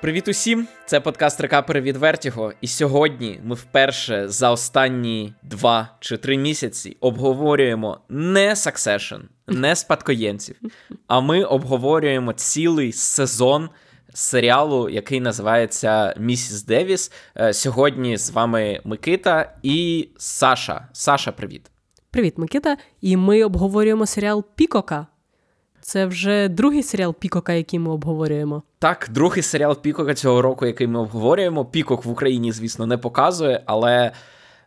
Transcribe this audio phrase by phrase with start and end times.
[0.00, 0.68] Привіт усім!
[0.86, 2.52] Це подкаст Рекапери від Вертіго.
[2.60, 10.56] І сьогодні ми вперше за останні два чи три місяці обговорюємо не Succession, не спадкоємців,
[11.06, 13.68] а ми обговорюємо цілий сезон
[14.14, 17.12] серіалу, який називається Місіс Девіс.
[17.36, 20.88] Е, сьогодні з вами Микита і Саша.
[20.92, 21.70] Саша, привіт.
[22.10, 22.76] Привіт, Микита.
[23.00, 25.06] І ми обговорюємо серіал Пікока.
[25.90, 28.62] Це вже другий серіал Пікока, який ми обговорюємо.
[28.78, 31.64] Так, другий серіал Пікока цього року, який ми обговорюємо.
[31.64, 34.12] Пікок в Україні, звісно, не показує, але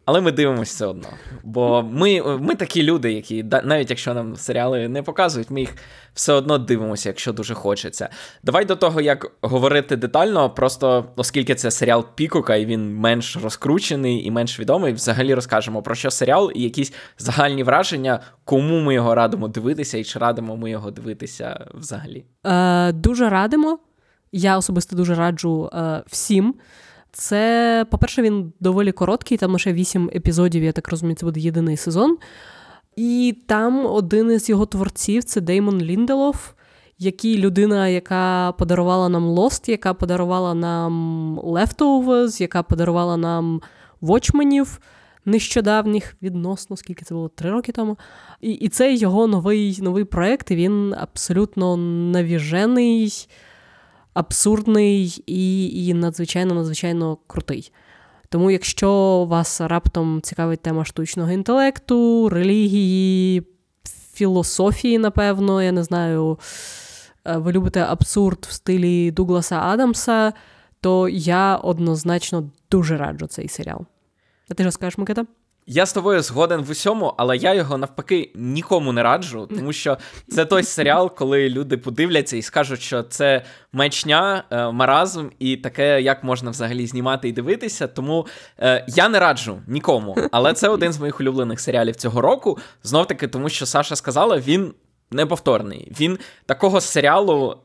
[0.05, 1.07] але ми дивимося все одно.
[1.43, 5.75] Бо ми ми такі люди, які навіть якщо нам серіали не показують, ми їх
[6.13, 8.09] все одно дивимося, якщо дуже хочеться.
[8.43, 14.25] Давай до того, як говорити детально, просто оскільки це серіал Пікока, і він менш розкручений
[14.25, 19.15] і менш відомий, взагалі розкажемо про що серіал і якісь загальні враження, кому ми його
[19.15, 22.25] радимо дивитися, і чи радимо ми його дивитися взагалі.
[22.45, 23.79] Е, Дуже радимо.
[24.31, 26.55] Я особисто дуже раджу е, всім.
[27.15, 31.77] Це, по-перше, він доволі короткий, там лише вісім епізодів, я так розумію, це буде єдиний
[31.77, 32.17] сезон.
[32.95, 36.53] І там один із його творців це Деймон Лінделов,
[36.99, 43.61] який людина, яка подарувала нам Lost, яка подарувала нам Leftovers, яка подарувала нам
[44.01, 44.79] Watchmenів
[45.25, 47.97] нещодавніх, відносно, скільки це було три роки тому.
[48.41, 53.27] І і це його новий новий проект, і він абсолютно навіжений
[54.13, 57.71] абсурдний і і надзвичайно надзвичайно крутий.
[58.29, 63.43] Тому, якщо вас раптом цікавить тема штучного інтелекту, релігії,
[64.13, 66.39] філософії, напевно, я не знаю,
[67.25, 70.33] е, ви любите абсурд в стилі Дугласа Адамса,
[70.81, 73.85] то я однозначно дуже раджу цей серіал.
[74.49, 75.25] А ти що скажеш, Микита?
[75.67, 79.97] Я з тобою згоден в усьому, але я його навпаки нікому не раджу, тому що
[80.27, 86.01] це той серіал, коли люди подивляться і скажуть, що це мечня, е, маразм і таке,
[86.01, 87.87] як можна взагалі знімати і дивитися.
[87.87, 88.27] Тому
[88.59, 90.17] е, я не раджу нікому.
[90.31, 92.57] Але це один з моїх улюблених серіалів цього року.
[92.83, 94.73] Знов таки, тому що Саша сказала, він
[95.11, 95.91] неповторний.
[95.99, 97.57] Він такого серіалу.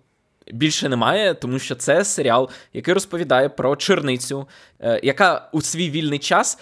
[0.52, 4.48] Більше немає, тому що це серіал, який розповідає про черницю,
[4.80, 6.58] е, яка у свій вільний час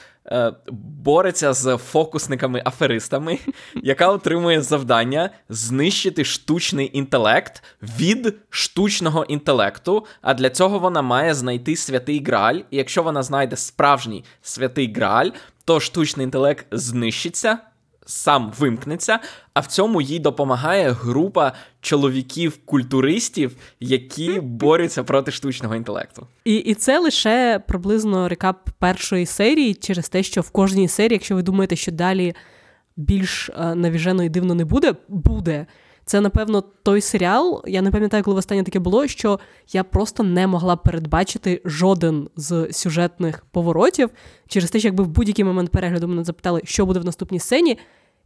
[1.05, 3.39] бореться з фокусниками-аферистами,
[3.75, 10.07] яка отримує завдання знищити штучний інтелект від штучного інтелекту.
[10.23, 12.61] А для цього вона має знайти святий Грааль.
[12.71, 15.31] І якщо вона знайде справжній святий Грааль,
[15.65, 17.59] то штучний інтелект знищиться
[18.07, 19.19] сам вимкнеться,
[19.55, 26.27] а в цьому їй допомагає група чоловіків-культуристів, які борються проти штучного інтелекту.
[26.45, 31.35] І і це лише приблизно рекап першої серії через те, що в кожній серії, якщо
[31.35, 32.35] ви думаєте, що далі
[32.97, 35.67] більш е, навіжено і дивно не буде, буде.
[36.09, 37.63] Це, напевно, той серіал.
[37.67, 39.41] Я не пам'ятаю, коли востаннє таке було, що
[39.73, 44.11] я просто не могла передбачити жоден з сюжетних поворотів
[44.49, 47.79] через те, що якби в будь-який момент перегляду мене запитали, що буде в наступній сцені.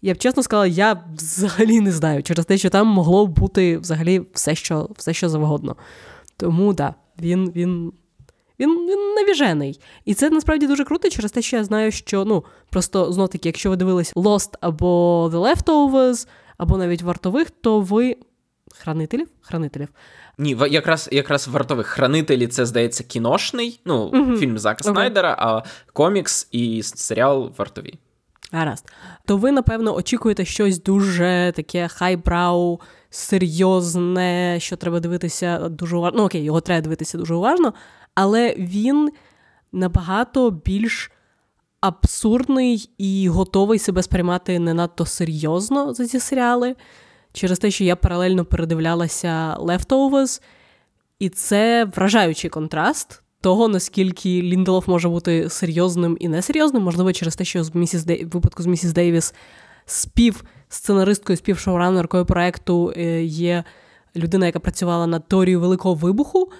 [0.03, 4.23] Я б чесно сказала, я взагалі не знаю через те, що там могло бути взагалі
[4.35, 5.77] все, що все, що завгодно.
[6.37, 7.93] Тому так, да, він він,
[8.61, 9.81] він, він навіжений.
[10.05, 13.49] І це насправді дуже круто через те, що я знаю, що ну, просто знов таки,
[13.49, 16.27] якщо ви дивились Lost або The Leftovers,
[16.61, 18.17] або навіть вартових, то ви.
[18.79, 19.29] Хранителів?
[19.41, 19.89] Хранителів.
[20.39, 24.37] Ні, якраз якраз вартових хранителі це здається кіношний, ну, угу.
[24.37, 24.93] фільм Зака okay.
[24.93, 25.63] Снайдера, а
[25.93, 27.95] комікс і серіал вартові.
[28.53, 28.93] Гаразд.
[29.27, 36.19] То ви, напевно, очікуєте щось дуже таке хайбрау, серйозне, що треба дивитися дуже уважно.
[36.19, 37.75] Ну, окей, його треба дивитися дуже уважно,
[38.15, 39.11] але він
[39.73, 41.11] набагато більш
[41.81, 46.77] абсурдний і готовий себе сприймати не надто серйозно за ці серіали.
[47.33, 50.43] Через те, що я паралельно передивлялася Leftovers,
[51.19, 57.45] і це вражаючий контраст того, наскільки Лінделов може бути серйозним і несерйозним, можливо, через те,
[57.45, 58.25] що з місіс Дей...
[58.25, 59.35] в випадку з місіс Дейвіс
[59.87, 63.65] спів сценаристкою, співшоуранеркою проекту е, є
[64.17, 66.53] людина, яка працювала над теорією Великого Вибуху,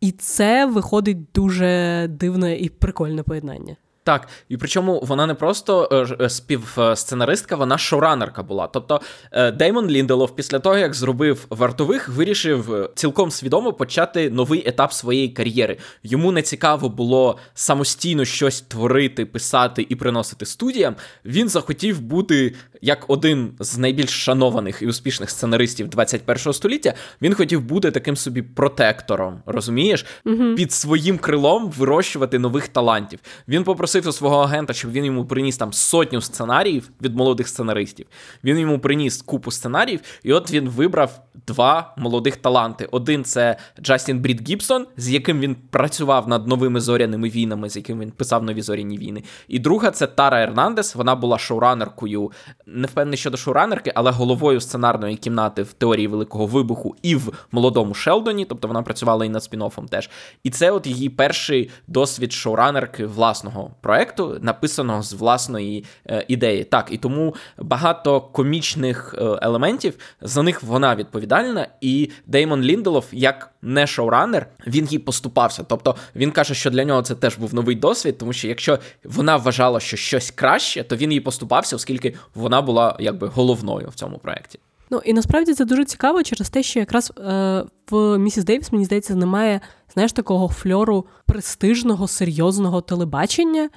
[0.00, 3.76] і це виходить дуже дивне і прикольне поєднання.
[4.04, 8.66] Так, і причому вона не просто е, е, співсценаристка, вона шоуранерка була.
[8.66, 9.00] Тобто
[9.32, 15.28] е, Деймон Лінделов, після того, як зробив вартових, вирішив цілком свідомо почати новий етап своєї
[15.28, 15.76] кар'єри.
[16.02, 20.96] Йому не цікаво було самостійно щось творити, писати і приносити студіям.
[21.24, 22.54] Він захотів бути
[22.84, 26.94] як один з найбільш шанованих і успішних сценаристів 21-го століття.
[27.22, 30.54] Він хотів бути таким собі протектором, розумієш, угу.
[30.54, 33.18] під своїм крилом вирощувати нових талантів.
[33.48, 38.06] Він попросив у свого агента, щоб він йому приніс там сотню сценаріїв від молодих сценаристів.
[38.44, 42.88] Він йому приніс купу сценаріїв, і от він вибрав два молодих таланти.
[42.90, 48.00] Один це Джастін Брід Гібсон, з яким він працював над новими зоряними війнами, з яким
[48.00, 49.22] він писав нові зоряні війни.
[49.48, 50.94] І друга це Тара Ернандес.
[50.94, 52.32] Вона була шоуранеркою,
[52.74, 57.94] не впевнений щодо шоуранерки, але головою сценарної кімнати в теорії Великого Вибуху і в молодому
[57.94, 58.44] Шелдоні.
[58.44, 60.10] Тобто вона працювала і над спін-оффом теж.
[60.42, 66.64] І це от її перший досвід шоуранерки власного проекту, написаного з власної е, ідеї.
[66.64, 71.68] Так, і тому багато комічних е, елементів за них вона відповідальна.
[71.80, 75.64] І Деймон Лінделов, як не шоуранер, він їй поступався.
[75.68, 79.36] Тобто він каже, що для нього це теж був новий досвід, тому що якщо вона
[79.36, 84.18] вважала, що щось краще, то він їй поступався, оскільки вона була якби головною в цьому
[84.18, 84.58] проєкті.
[84.90, 88.84] Ну і насправді це дуже цікаво через те, що якраз е, в місіс Дейвіс, мені
[88.84, 89.60] здається, немає
[89.94, 93.68] знаєш, такого фльору престижного, серйозного телебачення,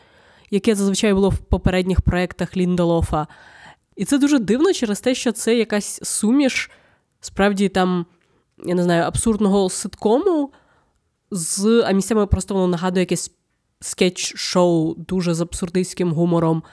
[0.52, 3.28] яке зазвичай було в попередніх проєктах Ліндолофа.
[3.96, 6.72] І це дуже дивно через те, що це якась суміш,
[7.22, 8.06] справді там,
[8.66, 10.52] я не знаю, абсурдного ситкому,
[11.32, 13.32] з а місцями просто воно нагадує якесь
[13.82, 16.64] скетч-шоу дуже з абсурдистським гумором.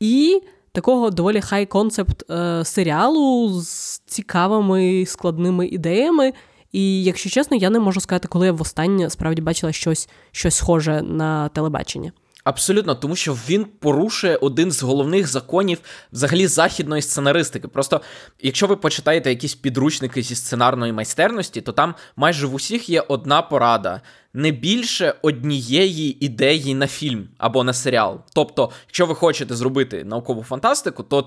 [0.00, 0.40] І
[0.74, 2.22] такого доволі хай концепт
[2.64, 6.32] серіалу з цікавими складними ідеями.
[6.72, 11.02] І якщо чесно, я не можу сказати, коли я востаннє справді бачила щось, щось схоже
[11.02, 12.12] на телебачення.
[12.44, 15.78] Абсолютно, тому що він порушує один з головних законів
[16.12, 17.68] взагалі західної сценаристики.
[17.68, 18.00] Просто
[18.42, 23.42] якщо ви почитаєте якісь підручники зі сценарної майстерності, то там майже в усіх є одна
[23.42, 24.00] порада.
[24.34, 28.20] Не більше однієї ідеї на фільм або на серіал.
[28.34, 31.26] Тобто, якщо ви хочете зробити наукову фантастику, то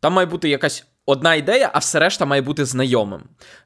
[0.00, 3.20] там має бути якась одна ідея, а все решта має бути знайомим.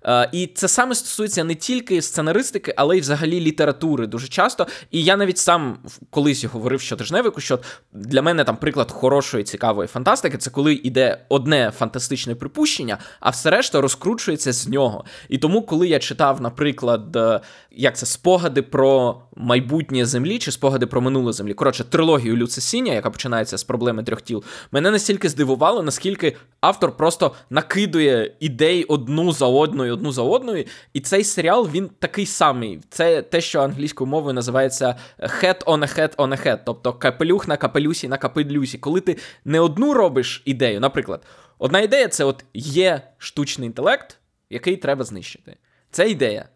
[0.04, 4.66] Е, І це саме стосується не тільки сценаристики, але й взагалі літератури дуже часто.
[4.90, 5.78] І я навіть сам
[6.10, 7.58] колись говорив щотижневику, що
[7.92, 13.50] для мене там приклад хорошої цікавої фантастики це коли йде одне фантастичне припущення, а все
[13.50, 15.04] решта розкручується з нього.
[15.28, 17.40] І тому, коли я читав, наприклад, е,
[17.70, 23.10] як це спогади про майбутнє землі чи спогади про минуле землі, коротше, трилогію Люцесіння, яка
[23.10, 29.46] починається з проблеми трьох тіл, мене настільки здивувало, наскільки автор просто накидує ідей одну за
[29.46, 30.64] одною, одну за одною.
[30.92, 32.80] І цей серіал він такий самий.
[32.90, 37.48] Це те, що англійською мовою називається head on a head on a head, тобто капелюх
[37.48, 38.78] на капелюсі на капелюсі.
[38.78, 41.26] Коли ти не одну робиш ідею, наприклад,
[41.58, 44.18] одна ідея це от є штучний інтелект,
[44.50, 45.56] який треба знищити.
[45.90, 46.48] Це ідея.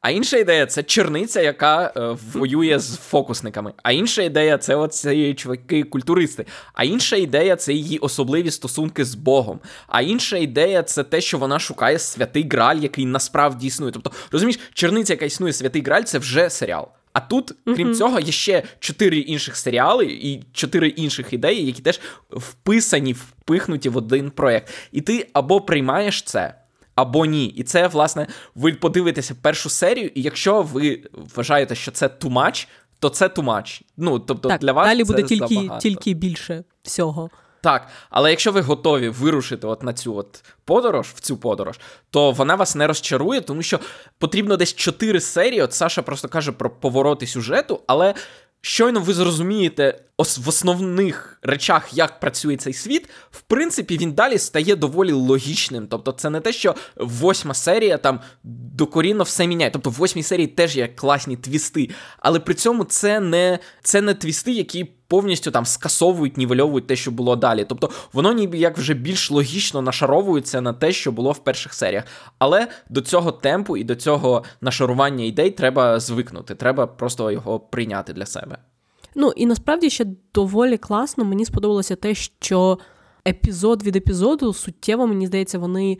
[0.00, 3.72] А інша ідея це черниця, яка е, воює з фокусниками.
[3.82, 6.46] А інша ідея це оці чуваки-культуристи.
[6.72, 9.60] А інша ідея це її особливі стосунки з Богом.
[9.86, 13.92] А інша ідея це те, що вона шукає святий Граль, який насправді існує.
[13.92, 16.88] Тобто, розумієш, черниця, яка існує святий Граль, це вже серіал.
[17.12, 17.94] А тут, крім mm-hmm.
[17.94, 22.00] цього, є ще чотири інших серіали і чотири інших ідеї, які теж
[22.30, 24.72] вписані, впихнуті в один проєкт.
[24.92, 26.54] І ти або приймаєш це
[27.00, 27.46] або ні.
[27.46, 31.02] І це, власне, ви подивитеся першу серію, і якщо ви
[31.36, 32.68] вважаєте, що це too much,
[32.98, 33.82] то це too much.
[33.96, 35.80] Ну, тобто так, для вас далі це буде тільки забагато.
[35.80, 37.30] тільки більше всього.
[37.62, 41.80] Так, але якщо ви готові вирушити от на цю от подорож, в цю подорож,
[42.10, 43.80] то вона вас не розчарує, тому що
[44.18, 45.62] потрібно десь чотири серії.
[45.62, 48.14] От Саша просто каже про повороти сюжету, але
[48.60, 54.76] щойно ви зрозумієте в основних речах, як працює цей світ, в принципі, він далі стає
[54.76, 55.86] доволі логічним.
[55.86, 59.70] Тобто, це не те, що восьма серія там докорінно все міняє.
[59.70, 64.14] Тобто, в восьмій серії теж є класні твісти, але при цьому це не це не
[64.14, 67.64] твісти, які повністю там скасовують, нівельовують те, що було далі.
[67.68, 72.04] Тобто, воно ніби як вже більш логічно нашаровується на те, що було в перших серіях.
[72.38, 76.54] Але до цього темпу і до цього нашарування ідей треба звикнути.
[76.54, 78.58] Треба просто його прийняти для себе.
[79.14, 81.24] Ну і насправді ще доволі класно.
[81.24, 82.78] Мені сподобалося те, що
[83.28, 85.98] епізод від епізоду суттєво, мені здається, вони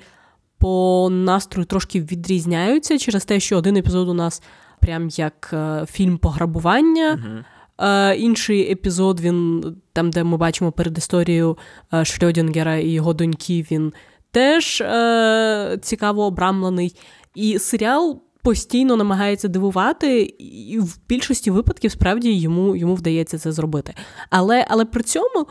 [0.59, 4.43] по настрою трошки відрізняються через те, що один епізод у нас
[4.81, 7.15] прям як е, фільм пограбування.
[7.15, 7.45] Uh-huh.
[7.81, 11.59] Е, інший епізод, він там, де ми бачимо перед історією
[11.93, 13.93] е, і його доньки, він
[14.31, 16.97] теж е, цікаво обрамлений.
[17.35, 23.95] І серіал постійно намагається дивувати, і в більшості випадків справді йому йому вдається це зробити.
[24.31, 25.47] Але, Але при цьому.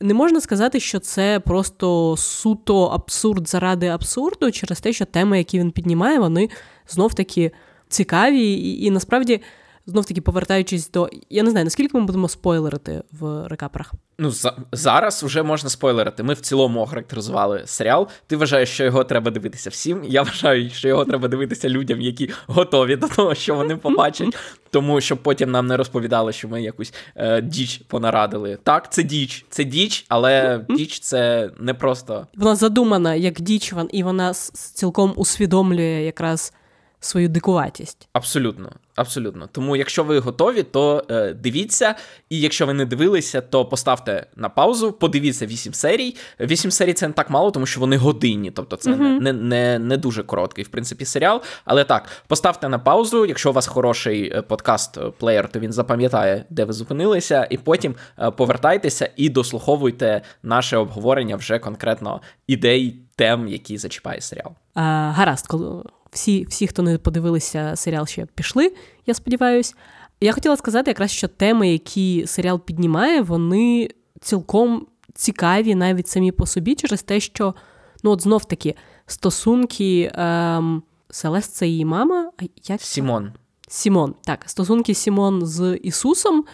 [0.00, 5.58] Не можна сказати, що це просто суто абсурд заради абсурду, через те, що теми, які
[5.58, 6.48] він піднімає, вони
[6.88, 7.50] знов таки
[7.88, 9.40] цікаві, і, і насправді
[9.88, 11.10] знов таки повертаючись до.
[11.30, 13.92] Я не знаю, наскільки ми будемо спойлерити в рекаперах.
[14.18, 16.22] Ну, за- зараз вже можна спойлерити.
[16.22, 18.08] Ми в цілому охарактеризували серіал.
[18.26, 20.04] Ти вважаєш, що його треба дивитися всім.
[20.04, 24.36] Я вважаю, що його треба дивитися людям, які готові до того, що вони побачать.
[24.70, 28.58] Тому щоб потім нам не розповідали, що ми якусь е, діч понарадили.
[28.62, 32.26] Так, це діч, це діч, але діч це не просто.
[32.36, 34.34] Вона задумана як діч, і вона
[34.74, 36.52] цілком усвідомлює якраз
[37.00, 38.08] свою дикуватість.
[38.12, 39.48] Абсолютно, абсолютно.
[39.52, 41.94] Тому, якщо ви готові, то е, дивіться.
[42.30, 46.16] І якщо ви не дивилися, то поставте на паузу, подивіться 8 серій.
[46.40, 49.78] 8 серій це не так мало, тому що вони годинні, тобто це не, не, не,
[49.78, 51.42] не дуже короткий, в принципі, серіал.
[51.64, 53.26] Але так, поставте на паузу.
[53.26, 58.30] Якщо у вас хороший е, подкаст-плеєр, то він запам'ятає, де ви зупинилися, і потім е,
[58.30, 64.52] повертайтеся і дослуховуйте наше обговорення вже конкретно ідей, тем, які зачіпає серіал.
[64.74, 68.72] А, гаразд, коли всі, всі, хто не подивилися серіал, ще пішли,
[69.06, 69.74] я сподіваюся.
[70.20, 76.46] Я хотіла сказати, якраз що теми, які серіал піднімає, вони цілком цікаві навіть самі по
[76.46, 77.54] собі, через те, що
[78.02, 78.74] ну от знов таки
[79.06, 82.30] стосунки ем, Селест це її мама.
[82.68, 83.32] Як Сімон.
[83.68, 84.14] Сімон.
[84.24, 86.44] Так, стосунки Сімон з Ісусом,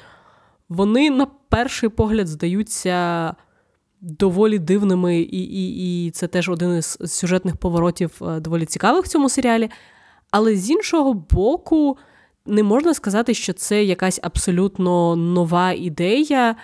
[0.69, 3.35] вони на перший погляд здаються
[4.05, 9.09] доволі дивними, і, і, і це теж один із сюжетних поворотів е, доволі цікавих в
[9.09, 9.71] цьому серіалі.
[10.31, 11.97] Але з іншого боку,
[12.47, 16.57] не можна сказати, що це якась абсолютно нова ідея,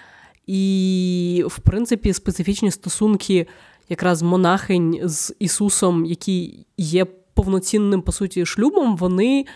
[0.47, 3.47] і, в принципі, специфічні стосунки
[3.89, 7.05] якраз монахинь з Ісусом, які є
[7.35, 9.47] повноцінним, по суті, шлюбом, вони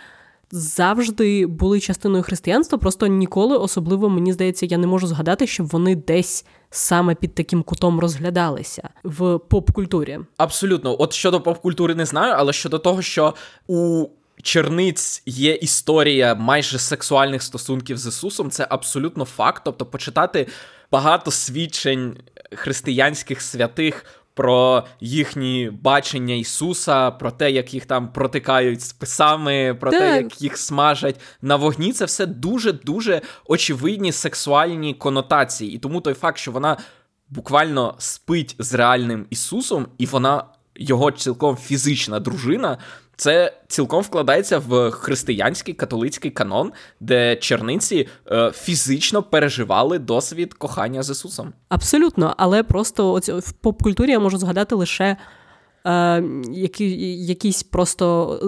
[0.54, 2.78] завжди були частиною християнства.
[2.78, 7.62] Просто ніколи, особливо, мені здається, я не можу згадати, щоб вони десь саме під таким
[7.62, 10.18] кутом розглядалися в поп-культурі.
[10.37, 13.34] Абсолютно, от щодо поп-культури не знаю, але щодо того, що
[13.66, 14.06] у
[14.42, 19.62] черниць є історія майже сексуальних стосунків з Ісусом, це абсолютно факт.
[19.64, 20.46] Тобто, почитати
[20.92, 22.16] багато свідчень
[22.52, 24.04] християнських святих.
[24.35, 30.59] Про їхні бачення Ісуса, про те, як їх там протикають списами, про те, як їх
[30.59, 35.73] смажать на вогні, це все дуже дуже очевидні сексуальні конотації.
[35.73, 36.76] І тому той факт, що вона
[37.29, 40.45] буквально спить з реальним Ісусом, і вона
[40.76, 42.79] його цілком фізична дружина.
[43.16, 51.11] Це цілком вкладається в християнський католицький канон, де черниці е, фізично переживали досвід кохання з
[51.11, 51.52] Ісусом.
[51.68, 55.16] Абсолютно, але просто оці, в поп-культурі я можу згадати лише
[55.87, 58.38] е, які, якісь просто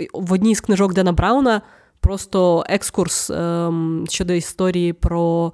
[0.00, 1.62] е, в одній з книжок Дена Брауна
[2.00, 3.70] просто екскурс е,
[4.08, 5.52] щодо історії про.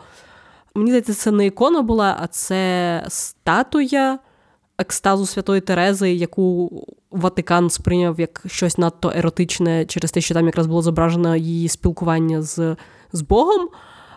[0.74, 4.18] Мені здається, це не ікона була, а це статуя
[4.78, 6.70] екстазу Святої Терези, яку
[7.10, 12.42] Ватикан сприйняв як щось надто еротичне через те, що там якраз було зображено її спілкування
[12.42, 12.76] з,
[13.12, 13.68] з Богом.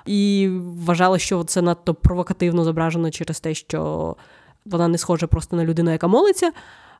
[0.05, 0.49] І
[0.85, 4.15] вважала, що це надто провокативно зображено через те, що
[4.65, 6.51] вона не схожа просто на людину, яка молиться.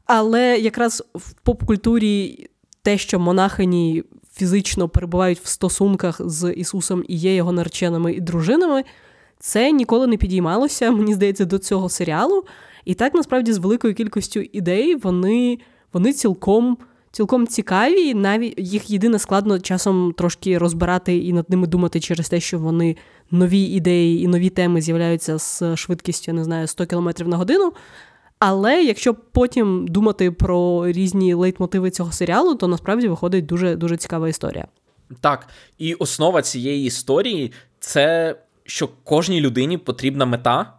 [0.06, 2.48] Але якраз в поп-культурі
[2.82, 4.04] те, що монахині
[4.34, 8.84] фізично перебувають в стосунках з Ісусом і є його нареченими і дружинами,
[9.40, 12.44] це ніколи не підіймалося, мені здається, до цього серіалу.
[12.86, 15.60] І так насправді з великою кількістю ідей вони,
[15.94, 16.78] вони цілком.
[17.14, 22.40] Цілком цікаві, навіть їх єдине складно часом трошки розбирати і над ними думати через те,
[22.40, 22.98] що вони
[23.32, 27.74] нові ідеї і нові теми з'являються з швидкістю, я не знаю, 100 км на годину.
[28.40, 34.30] Але якщо потім думати про різні лейтмотиви цього серіалу, то насправді виходить дуже дуже цікава
[34.30, 34.68] історія.
[35.22, 35.48] Так,
[35.78, 38.36] і основа цієї історії це
[38.66, 40.74] що кожній людині потрібна мета,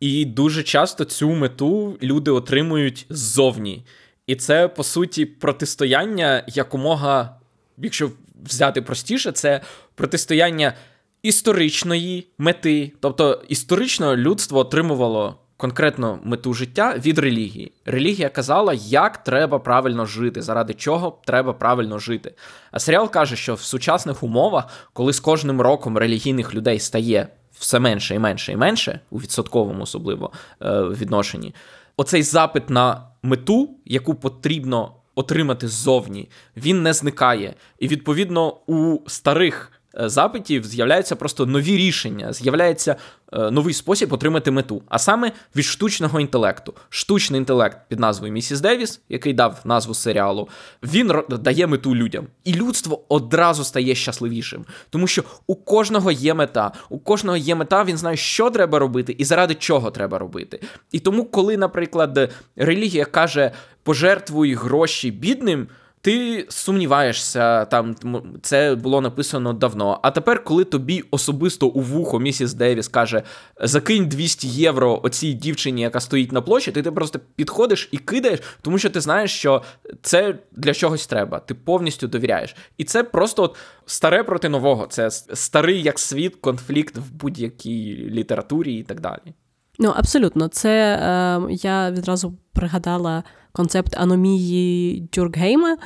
[0.00, 3.84] і дуже часто цю мету люди отримують ззовні.
[4.26, 7.36] І це, по суті, протистояння якомога,
[7.78, 8.10] якщо
[8.44, 9.60] взяти простіше, це
[9.94, 10.74] протистояння
[11.22, 12.92] історичної мети.
[13.00, 17.72] Тобто історично людство отримувало конкретну мету життя від релігії.
[17.84, 22.34] Релігія казала, як треба правильно жити, заради чого треба правильно жити.
[22.70, 27.28] А серіал каже, що в сучасних умовах, коли з кожним роком релігійних людей стає
[27.60, 31.54] все менше і менше і менше, у відсотковому особливо е, відношенні,
[31.96, 37.54] оцей запит на мету, яку потрібно отримати ззовні, він не зникає.
[37.78, 39.72] І відповідно у старих
[40.08, 42.96] запитів з'являються просто нові рішення, з'являється
[43.32, 46.74] е, новий спосіб отримати мету, а саме від штучного інтелекту.
[46.88, 50.48] Штучний інтелект під назвою Місіс Девіс, який дав назву серіалу,
[50.82, 52.26] він дає мету людям.
[52.44, 57.84] І людство одразу стає щасливішим, тому що у кожного є мета, у кожного є мета,
[57.84, 60.60] він знає, що треба робити і заради чого треба робити.
[60.92, 63.50] І тому, коли, наприклад, релігія каже,
[63.82, 65.68] пожертвуй гроші бідним.
[66.00, 67.96] Ти сумніваєшся, там
[68.42, 70.00] це було написано давно.
[70.02, 73.22] А тепер, коли тобі особисто у вухо місіс Девіс каже:
[73.60, 78.40] закинь 200 євро оцій дівчині, яка стоїть на площі, ти, ти просто підходиш і кидаєш,
[78.62, 79.62] тому що ти знаєш, що
[80.02, 81.38] це для чогось треба.
[81.38, 82.56] Ти повністю довіряєш.
[82.78, 84.86] І це просто от старе проти нового.
[84.86, 89.34] Це старий як світ, конфлікт в будь-якій літературі і так далі.
[89.82, 93.22] Ну, абсолютно, це е, я відразу пригадала
[93.52, 95.76] концепт аномії Дюркгейма,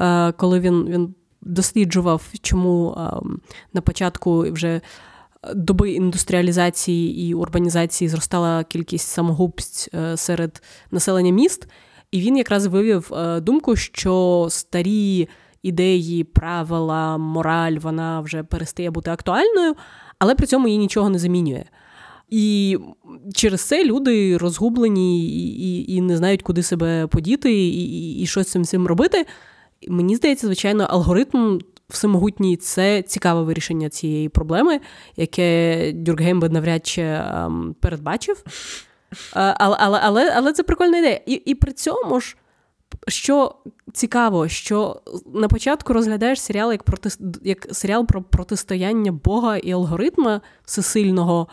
[0.00, 3.20] е, коли він він досліджував, чому е,
[3.72, 4.80] на початку вже
[5.54, 11.68] доби індустріалізації і урбанізації зростала кількість самогубств е, серед населення міст,
[12.10, 15.28] і він якраз вивів е, думку, що старі
[15.62, 19.74] ідеї, правила, мораль вона вже перестає бути актуальною,
[20.18, 21.64] але при цьому її нічого не замінює.
[22.32, 22.78] І
[23.34, 28.26] через це люди розгублені і і, і не знають, куди себе подіти, і і, і
[28.26, 29.26] що з цим всім робити.
[29.88, 31.58] Мені здається, звичайно, алгоритм
[31.88, 34.80] всемогутній це цікаве вирішення цієї проблеми,
[35.16, 38.44] яке Дюркгейм би навряд чи ем, передбачив.
[39.36, 41.20] Е, але але, але, але це прикольна ідея.
[41.26, 42.36] І, І при цьому ж.
[43.08, 43.54] Що
[43.92, 45.02] цікаво, що
[45.34, 47.10] на початку розглядаєш серіал як проти,
[47.42, 51.48] як серіал про протистояння Бога і алгоритма всесильного,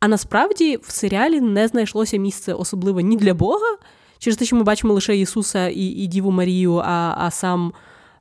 [0.00, 3.76] а насправді в серіалі не знайшлося місце особливо ні для Бога,
[4.18, 7.72] через те, що ми бачимо лише Ісуса і і Діву Марію, а а сам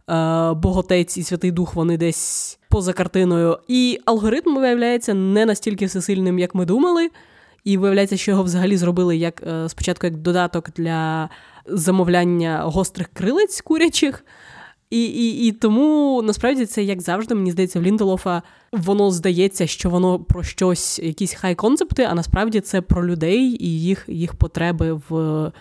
[0.10, 3.60] е, Боготець і Святий Дух вони десь поза картиною.
[3.68, 7.10] І алгоритм виявляється не настільки всесильним, як ми думали.
[7.64, 11.30] І виявляється, що його взагалі зробили як е, спочатку як додаток для
[11.66, 14.26] замовляння гострих крилиць курячих.
[14.90, 18.42] І і, і тому насправді це, як завжди, мені здається, в Лінделофа
[18.72, 24.06] воно здається, що воно про щось, якісь хай-концепти, а насправді це про людей і їх
[24.08, 25.52] їх потреби в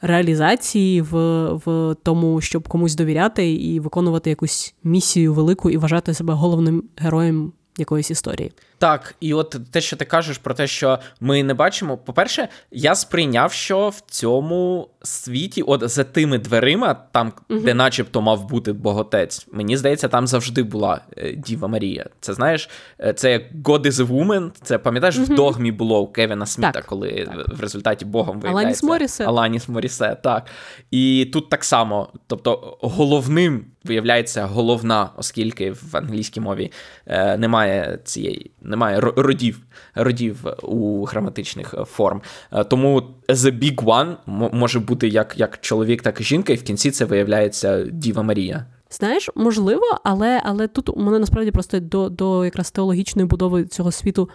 [0.00, 1.16] реалізації, в,
[1.52, 7.52] в тому, щоб комусь довіряти і виконувати якусь місію велику і вважати себе головним героєм
[7.78, 8.52] якоїсь історії.
[8.82, 11.96] Так, і от те, що ти кажеш про те, що ми не бачимо.
[11.96, 17.60] По-перше, я сприйняв, що в цьому світі, от за тими дверима, там, угу.
[17.60, 22.06] де начебто мав бути боготець, мені здається, там завжди була е, Діва Марія.
[22.20, 22.68] Це знаєш,
[23.00, 25.24] е, це як God is a woman, Це пам'ятаєш, угу.
[25.24, 27.58] в догмі було у Кевіна Сміта, так, коли так.
[27.58, 29.24] в результаті Богом виявляється Аланіс Морісе.
[29.24, 30.46] Аланіс Морісе, так.
[30.90, 36.72] І тут так само, тобто, головним виявляється головна, оскільки в англійській мові
[37.06, 39.58] е, немає цієї немає родів
[39.94, 42.22] родів у граматичних е, форм.
[42.52, 44.16] Е, тому the big one
[44.52, 48.66] може бути як як чоловік, так і жінка, і в кінці це виявляється Діва Марія.
[48.90, 53.92] Знаєш, можливо, але але тут у мене насправді просто до до якраз теологічної будови цього
[53.92, 54.28] світу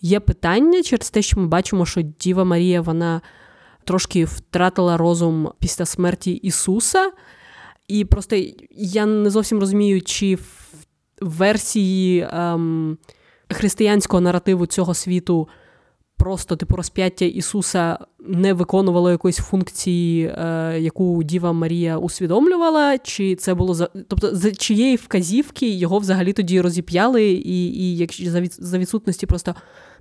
[0.00, 3.20] є питання через те, що ми бачимо, що Діва Марія вона
[3.84, 7.10] трошки втратила розум після смерті Ісуса.
[7.88, 8.36] І просто
[8.70, 10.74] я не зовсім розумію, чи в
[11.20, 12.28] версії.
[12.32, 12.98] Ем,
[13.50, 15.48] християнського наративу цього світу
[16.20, 23.54] просто типу розп'яття Ісуса не виконувало якоїсь функції, е, яку Діва Марія усвідомлювала, чи це
[23.54, 29.26] було за тобто за чиєї вказівки його взагалі тоді розіп'яли, і і за, за відсутності
[29.26, 29.54] просто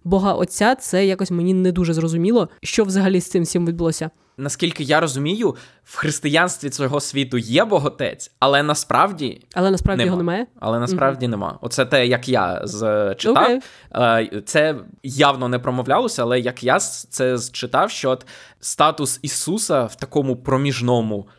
[0.04, 4.10] Бога Отця, це якось мені не дуже зрозуміло, що взагалі з цим всім відбулося
[4.40, 10.06] наскільки я розумію, в християнстві цього світу є боготець, але насправді Але насправді нема.
[10.06, 10.48] його немає.
[10.60, 11.30] Але насправді mm-hmm.
[11.30, 11.60] нема.
[11.62, 13.60] Оце те, як я зчитав.
[13.92, 14.42] Okay.
[14.42, 18.20] Це явно не промовлялося, але як я це зчитав, що
[18.60, 21.28] статус Ісуса в такому проміжному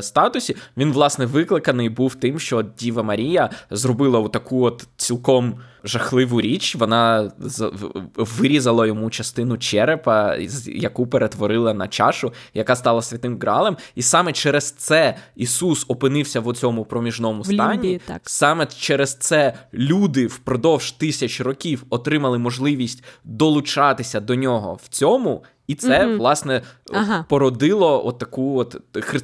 [0.00, 5.54] статусі, він, власне, викликаний був тим, що Діва Марія зробила таку от цілком
[5.84, 6.76] жахливу річ.
[6.76, 7.32] Вона
[8.16, 13.76] вирізала йому частину черепа, яку перетворила на чашу, яка стала святим гралем.
[13.94, 17.88] І саме через це Ісус опинився в цьому проміжному стані.
[17.88, 18.20] Лімбі, так.
[18.24, 25.44] Саме через це люди впродовж тисяч років отримали можливість долучатися до нього в цьому.
[25.66, 26.16] І це, mm-hmm.
[26.16, 27.24] власне, ага.
[27.28, 28.76] породило от таку от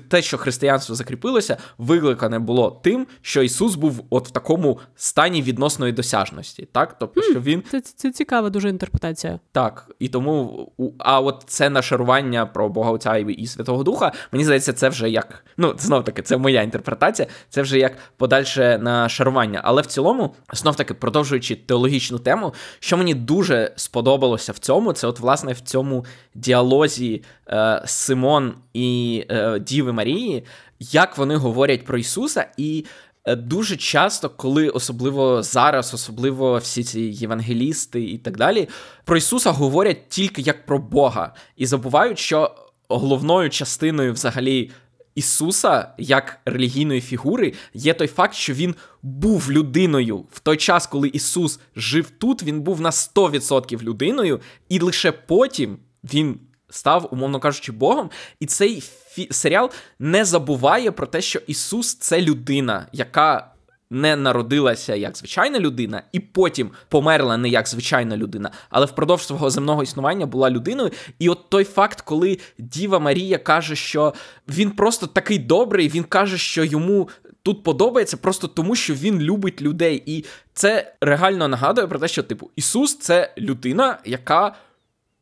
[0.09, 5.92] те, що християнство закріпилося, викликане було тим, що Ісус був от в такому стані відносної
[5.92, 6.68] досяжності.
[6.72, 9.40] Так, тобто, mm, що він це це цікава дуже інтерпретація.
[9.53, 14.72] Так, і тому а от це нашарування про Бога Отця і Святого Духа, мені здається,
[14.72, 19.61] це вже як ну знов таки, це моя інтерпретація, це вже як подальше нашарування.
[19.64, 25.07] Але в цілому, знов таки, продовжуючи теологічну тему, що мені дуже сподобалося в цьому, це
[25.07, 26.05] от власне в цьому
[26.38, 30.44] діалозі е, Симон і е, Діви Марії,
[30.81, 32.85] як вони говорять про Ісуса, і
[33.24, 38.68] е, дуже часто, коли особливо зараз, особливо всі ці євангелісти і так далі,
[39.05, 42.55] про Ісуса говорять тільки як про Бога, і забувають, що
[42.88, 44.70] головною частиною взагалі
[45.14, 50.24] Ісуса як релігійної фігури є той факт, що він був людиною.
[50.33, 55.79] В той час, коли Ісус жив тут, він був на 100% людиною, і лише потім
[56.04, 58.11] він став, умовно кажучи, Богом.
[58.40, 63.50] І цей фі- серіал не забуває про те, що Ісус це людина, яка
[63.90, 69.50] не народилася як звичайна людина, і потім померла не як звичайна людина, але впродовж свого
[69.50, 70.90] земного існування була людиною.
[71.18, 74.14] І от той факт, коли Діва Марія каже, що
[74.48, 77.08] він просто такий добрий, він каже, що йому.
[77.42, 82.22] Тут подобається просто тому, що він любить людей, і це реально нагадує про те, що
[82.22, 84.54] типу Ісус це людина, яка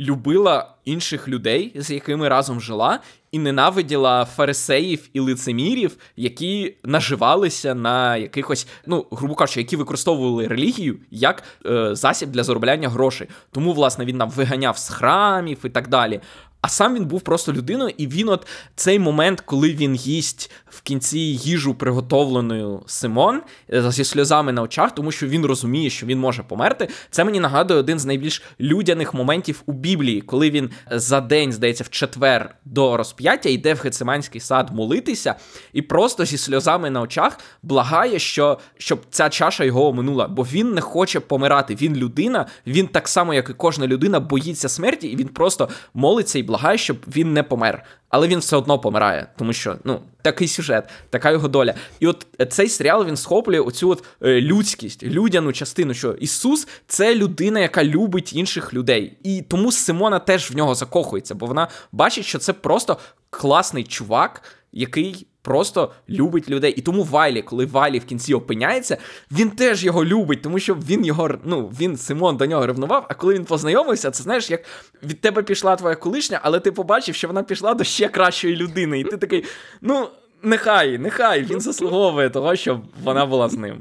[0.00, 3.00] любила інших людей, з якими разом жила,
[3.32, 10.98] і ненавиділа фарисеїв і лицемірів, які наживалися на якихось, ну грубо кажучи, які використовували релігію
[11.10, 13.28] як е, засіб для заробляння грошей.
[13.52, 16.20] Тому, власне, він нам виганяв з храмів і так далі.
[16.66, 20.80] А сам він був просто людиною, і він, от цей момент, коли він їсть в
[20.80, 26.18] кінці їжу, приготовленою Симон е, зі сльозами на очах, тому що він розуміє, що він
[26.18, 26.88] може померти.
[27.10, 31.84] Це мені нагадує один з найбільш людяних моментів у Біблії, коли він за день, здається,
[31.84, 35.34] в четвер до розп'яття йде в Гециманський сад молитися,
[35.72, 40.74] і просто зі сльозами на очах благає, що щоб ця чаша його оминула, бо він
[40.74, 41.74] не хоче помирати.
[41.74, 46.38] Він людина, він так само, як і кожна людина, боїться смерті, і він просто молиться
[46.38, 47.84] і благає, щоб він не помер.
[48.08, 51.74] Але він все одно помирає, тому що ну такий сюжет, така його доля.
[52.00, 57.14] І от цей серіал він схоплює оцю от е, людськість, людяну частину, що Ісус це
[57.14, 59.18] людина, яка любить інших людей.
[59.22, 62.98] І тому Симона теж в нього закохується, бо вона бачить, що це просто
[63.30, 64.42] класний чувак,
[64.72, 65.26] який.
[65.46, 66.72] Просто любить людей.
[66.72, 68.96] І тому Вайлі, коли Вайлі в кінці опиняється,
[69.32, 73.06] він теж його любить, тому що він його, ну, він Симон до нього ревнував.
[73.08, 74.64] А коли він познайомився, це знаєш, як
[75.02, 79.00] від тебе пішла твоя колишня, але ти побачив, що вона пішла до ще кращої людини.
[79.00, 79.44] І ти такий,
[79.80, 80.08] ну,
[80.42, 83.80] нехай, нехай, він заслуговує того, щоб вона була з ним.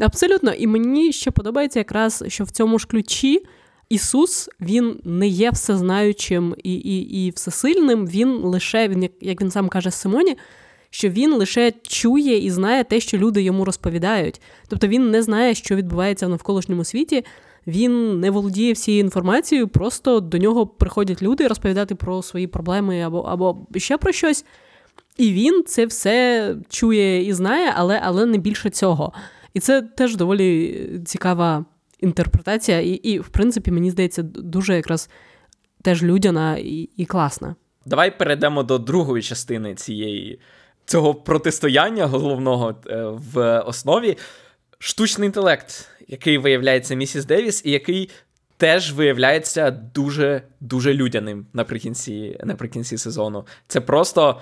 [0.00, 3.46] Абсолютно, і мені ще подобається якраз, що в цьому ж ключі
[3.88, 8.06] Ісус він не є всезнаючим і і, і всесильним.
[8.06, 10.36] Він лише, він, як він сам каже Симоні,
[10.90, 14.40] що він лише чує і знає те, що люди йому розповідають.
[14.68, 17.24] Тобто він не знає, що відбувається в навколишньому світі.
[17.66, 23.20] Він не володіє всією інформацією, просто до нього приходять люди розповідати про свої проблеми або
[23.20, 24.44] або ще про щось.
[25.16, 29.12] І він це все чує і знає, але але не більше цього.
[29.54, 31.64] І це теж доволі цікава
[32.00, 35.10] інтерпретація, і, і в принципі, мені здається, дуже якраз
[35.82, 37.54] теж людяна і, і класна.
[37.86, 40.40] Давай перейдемо до другої частини цієї
[40.86, 43.02] цього протистояння головного е,
[43.34, 44.18] в основі.
[44.78, 48.10] Штучний інтелект, який виявляється місіс Девіс, і який
[48.56, 53.46] теж виявляється дуже дуже людяним наприкінці наприкінці сезону.
[53.68, 54.40] Це просто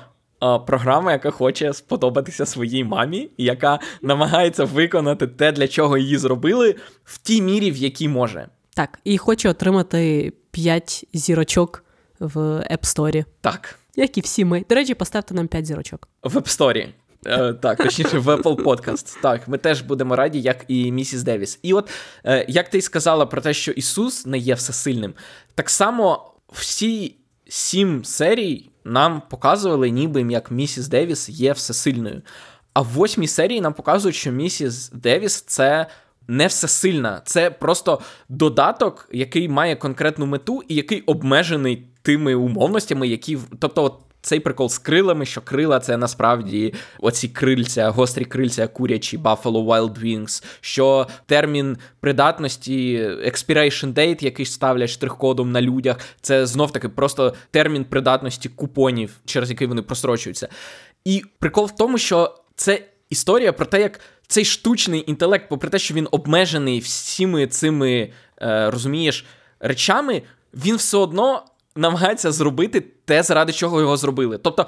[0.67, 6.75] програма, яка хоче сподобатися своїй мамі, і яка намагається виконати те, для чого її зробили,
[7.05, 8.49] в тій мірі, в якій може.
[8.75, 11.85] Так, і хоче отримати 5 зірочок
[12.19, 12.39] в
[12.71, 13.25] App Store.
[13.41, 13.79] Так.
[13.97, 14.65] Як і всі ми.
[14.69, 16.09] До речі, поставте нам 5 зірочок.
[16.23, 16.89] В App Store.
[17.27, 19.21] Е, так, точніше, в Apple Podcast.
[19.23, 21.59] Так, ми теж будемо раді, як і місіс Девіс.
[21.63, 21.91] І от
[22.25, 25.15] е, як ти й сказала про те, що Ісус не є всесильним,
[25.55, 27.17] так само всі
[27.49, 32.23] сім серій нам показували, ніби як місіс Девіс є всесильною.
[32.73, 35.87] А в восьмій серії нам показують, що місіс Девіс це.
[36.29, 43.39] Не всесильна, це просто додаток, який має конкретну мету і який обмежений тими умовностями, які
[43.59, 49.19] тобто, от цей прикол з крилами, що крила це насправді оці крильця, гострі крильця, курячі
[49.19, 56.73] Buffalo Wild Wings, що термін придатності expiration date, який ставлять штрих-кодом на людях, це знов
[56.73, 60.49] таки просто термін придатності купонів, через який вони прострочуються.
[61.05, 65.79] І прикол в тому, що це історія про те, як цей штучний інтелект, попри те,
[65.79, 68.11] що він обмежений всіми цими,
[68.43, 69.25] е, розумієш,
[69.61, 70.23] речами,
[70.55, 71.45] він все одно
[71.77, 74.39] намагається зробити те, заради чого його зробили.
[74.39, 74.67] Тобто.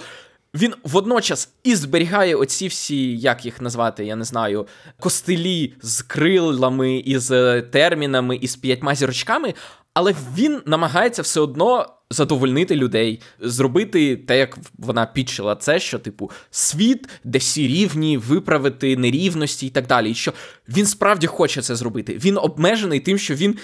[0.54, 4.66] Він водночас і зберігає оці всі, як їх назвати, я не знаю,
[5.00, 9.54] костелі з крилами, з термінами, і з п'ятьма зірочками,
[9.94, 16.30] але він намагається все одно задовольнити людей, зробити те, як вона підчила це, що, типу,
[16.50, 20.10] світ, де всі рівні, виправити нерівності і так далі.
[20.10, 20.32] І що
[20.68, 22.18] він справді хоче це зробити.
[22.24, 23.56] Він обмежений тим, що він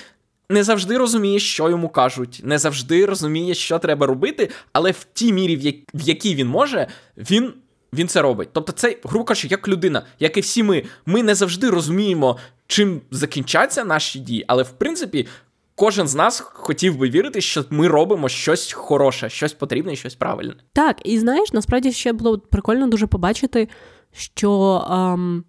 [0.51, 5.33] не завжди розуміє, що йому кажуть, не завжди розуміє, що треба робити, але в тій
[5.33, 7.53] мірі, в якій він може, він.
[7.95, 8.49] Він це робить.
[8.53, 13.01] Тобто, це, грубо кажучи, як людина, як і всі ми, ми не завжди розуміємо, чим
[13.11, 15.27] закінчаться наші дії, але в принципі,
[15.75, 20.55] кожен з нас хотів би вірити, що ми робимо щось хороше, щось потрібне, щось правильне.
[20.73, 23.69] Так, і знаєш, насправді ще було прикольно дуже побачити,
[24.13, 25.45] що ем,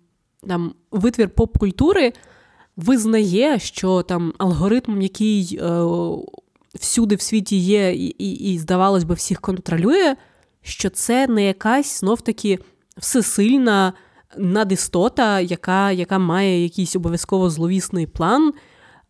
[0.47, 2.13] там витвір поп-культури
[2.77, 5.85] визнає, що там алгоритм, який е,
[6.75, 10.15] всюди в світі є, і, і, і, здавалось би, всіх контролює,
[10.61, 12.59] що це не якась знов-таки
[12.97, 13.93] всесильна
[14.37, 18.53] надістота, яка яка має якийсь обов'язково зловісний план,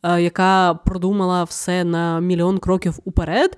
[0.04, 3.58] е, яка продумала все на мільйон кроків уперед.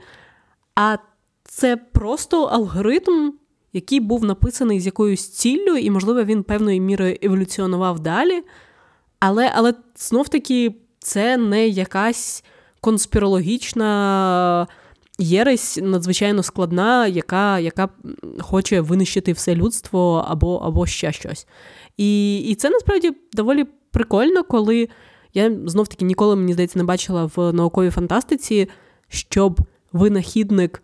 [0.75, 0.97] А
[1.43, 3.31] це просто алгоритм,
[3.73, 8.43] який був написаний з якоюсь ціллю, і, можливо, він певною мірою еволюціонував далі.
[9.19, 12.43] Але але знов таки це не якась
[12.81, 14.67] конспірологічна
[15.19, 17.89] єресь надзвичайно складна, яка яка
[18.39, 21.47] хоче винищити все людство або або ще щось.
[21.97, 24.89] І і це насправді доволі прикольно, коли
[25.33, 28.69] я знов таки ніколи, мені здається, не бачила в науковій фантастиці,
[29.07, 29.61] щоб
[29.93, 30.83] винахідник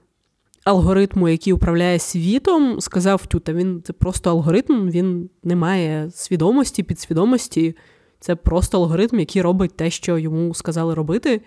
[0.63, 7.75] алгоритму, який управляє світом, сказав: Тюта, він це просто алгоритм, він не має свідомості, підсвідомості.
[8.21, 11.41] Це просто алгоритм, який робить те, що йому сказали робити.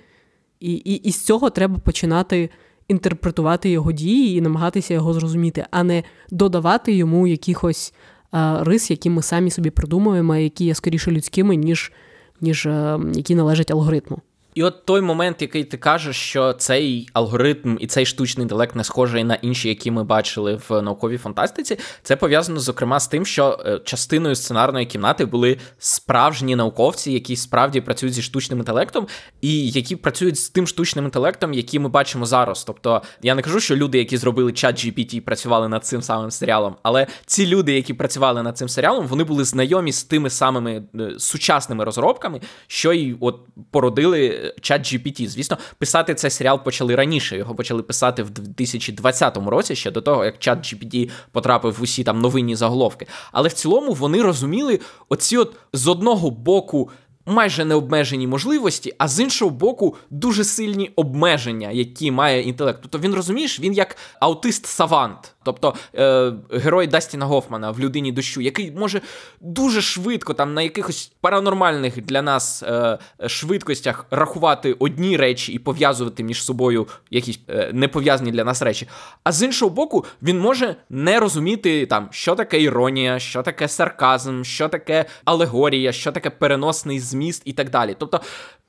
[0.61, 2.51] І, і, і з цього треба починати
[2.89, 7.95] інтерпретувати його дії і намагатися його зрозуміти, а не додавати йому якихось
[8.31, 11.93] а, рис, які ми самі собі придумуємо, які є скоріше людськими, ніж,
[12.41, 14.21] ніж а, які належать алгоритму.
[14.55, 18.85] І от той момент, який ти кажеш, що цей алгоритм і цей штучний інтелект не
[18.85, 23.59] схожий на інші, які ми бачили в науковій фантастиці, це пов'язано зокрема з тим, що
[23.67, 29.07] е, частиною сценарної кімнати були справжні науковці, які справді працюють зі штучним інтелектом,
[29.41, 32.65] і які працюють з тим штучним інтелектом, який ми бачимо зараз.
[32.65, 36.77] Тобто я не кажу, що люди, які зробили чат GPT, працювали над цим самим серіалом,
[36.83, 41.11] але ці люди, які працювали над цим серіалом, вони були знайомі з тими самими е,
[41.19, 43.41] сучасними розробками, що й от
[43.71, 45.29] породили чат GPT.
[45.29, 47.37] Звісно, писати цей серіал почали раніше.
[47.37, 52.05] Його почали писати в 2020 році, ще до того, як чат GPT потрапив в усі
[52.05, 53.07] там новинні заголовки.
[53.33, 56.91] Але в цілому вони розуміли оці от з одного боку
[57.27, 62.79] майже необмежені можливості, а з іншого боку, дуже сильні обмеження, які має інтелект.
[62.83, 68.73] Тобто він розумієш, він як аутист-савант, тобто е, герой Дастіна Гофмана в людині дощу, який
[68.73, 69.01] може
[69.41, 76.23] дуже швидко там на якихось паранормальних для нас е, швидкостях рахувати одні речі і пов'язувати
[76.23, 78.89] між собою якісь е, непов'язані для нас речі.
[79.25, 84.43] А з іншого боку, він може не розуміти там, що таке іронія, що таке сарказм,
[84.43, 87.97] що таке алегорія, що таке переносний зміст і так далі.
[87.99, 88.21] Тобто,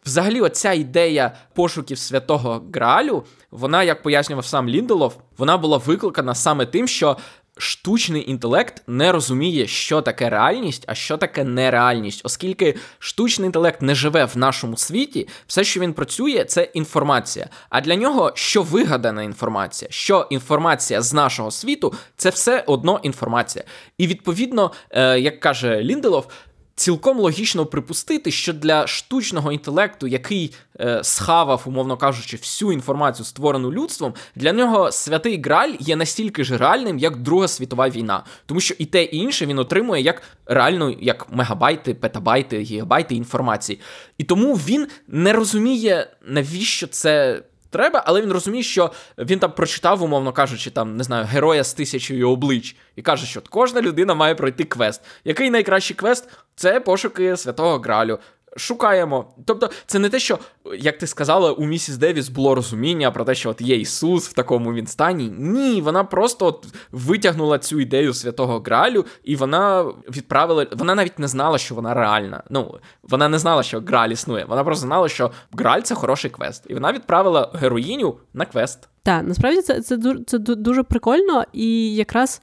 [0.06, 6.66] взагалі, оця ідея пошуків святого Граалю, вона, як пояснював сам Лінделов, вона була викликана саме
[6.66, 7.18] тим, що.
[7.58, 13.96] Штучний інтелект не розуміє, що таке реальність, а що таке нереальність, оскільки штучний інтелект не
[13.96, 17.50] живе в нашому світі, все, що він працює, це інформація.
[17.70, 23.66] А для нього що вигадана інформація, що інформація з нашого світу, це все одно інформація.
[23.98, 26.28] І відповідно, е, як каже Лінделов,
[26.78, 33.72] Цілком логічно припустити, що для штучного інтелекту, який е, схавав, умовно кажучи, всю інформацію, створену
[33.72, 38.76] людством, для нього святий Граль є настільки ж реальним, як Друга світова війна, тому що
[38.78, 43.80] і те і інше він отримує як реально як мегабайти, петабайти, гігабайти інформації.
[44.18, 47.42] І тому він не розуміє, навіщо це
[47.76, 51.74] треба, але він розуміє, що він там прочитав, умовно кажучи, там не знаю, героя з
[51.74, 55.02] тисячою облич, і каже, що кожна людина має пройти квест.
[55.24, 56.30] Який найкращий квест?
[56.56, 58.20] Це пошуки святого Гралю
[58.56, 59.26] шукаємо.
[59.46, 60.40] Тобто, це не те, що,
[60.80, 64.34] як ти сказала, у місіс Девіс було розуміння про те, що от є Ісус в
[64.34, 65.34] такому він стані.
[65.38, 70.68] Ні, вона просто от витягнула цю ідею святого Гралю, і вона відправила.
[70.72, 72.44] Вона навіть не знала, що вона реальна.
[72.50, 74.46] Ну, вона не знала, що Граль існує.
[74.46, 76.64] Вона просто знала, що Граль це хороший квест.
[76.70, 78.90] І вона відправила героїню на квест.
[79.04, 82.42] Так, насправді це, це, це дуже прикольно, і якраз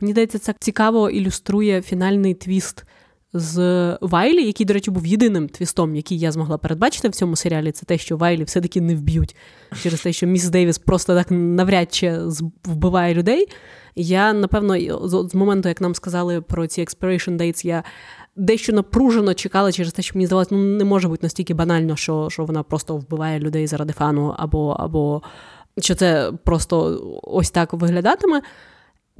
[0.00, 2.84] мені здається, це цікаво ілюструє фінальний твіст
[3.34, 3.58] з
[4.00, 7.86] Вайлі, який, до речі, був єдиним твістом, який я змогла передбачити в цьому серіалі, це
[7.86, 9.36] те, що Вайлі все-таки не вб'ють
[9.82, 12.18] через те, що міс Дейвіс просто так навряд чи
[12.64, 13.46] вбиває людей.
[13.96, 17.82] Я, напевно, з моменту, як нам сказали про ці expiration dates, я
[18.36, 22.28] дещо напружено чекала через те, що мені здавалося, ну не може бути настільки банально, що
[22.30, 25.22] що вона просто вбиває людей заради фану, або, або
[25.78, 28.42] що це просто ось так виглядатиме.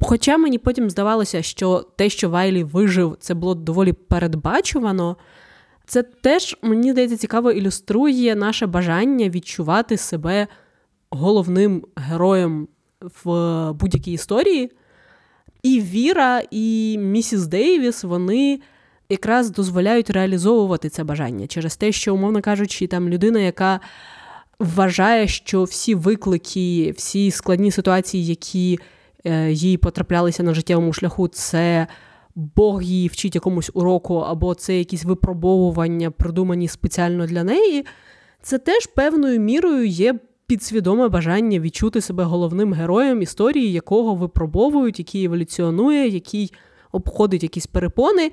[0.01, 5.17] Хоча мені потім здавалося, що те, що Вайлі вижив, це було доволі передбачувано,
[5.85, 10.47] це теж, мені здається, цікаво ілюструє наше бажання відчувати себе
[11.09, 12.67] головним героєм
[13.23, 14.71] в будь-якій історії.
[15.63, 18.59] І Віра, і місіс Дейвіс, вони
[19.09, 23.79] якраз дозволяють реалізовувати це бажання через те, що, умовно кажучи, там людина, яка
[24.59, 28.79] вважає, що всі виклики, всі складні ситуації, які
[29.49, 31.87] їй потраплялися на життєвому шляху, це
[32.35, 37.85] Бог її вчить якомусь уроку, або це якісь випробовування, придумані спеціально для неї,
[38.41, 45.25] це теж певною мірою є підсвідоме бажання відчути себе головним героєм історії, якого випробовують, який
[45.25, 46.53] еволюціонує, який
[46.91, 48.31] обходить якісь перепони.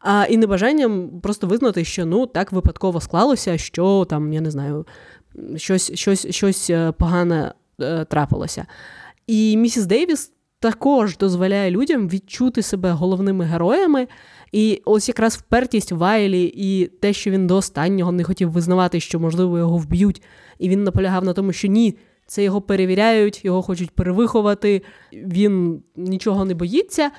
[0.00, 4.86] А, І небажанням просто визнати, що ну так випадково склалося, що там, я не знаю,
[5.56, 8.66] щось щось, щось е, погане е, трапилося.
[9.28, 14.08] І місіс Дейвіс також дозволяє людям відчути себе головними героями.
[14.52, 19.20] І ось якраз впертість Вайлі і те, що він до останнього не хотів визнавати, що,
[19.20, 20.22] можливо, його вб'ють,
[20.58, 26.44] і він наполягав на тому, що ні, це його перевіряють, його хочуть перевиховати, він нічого
[26.44, 27.10] не боїться.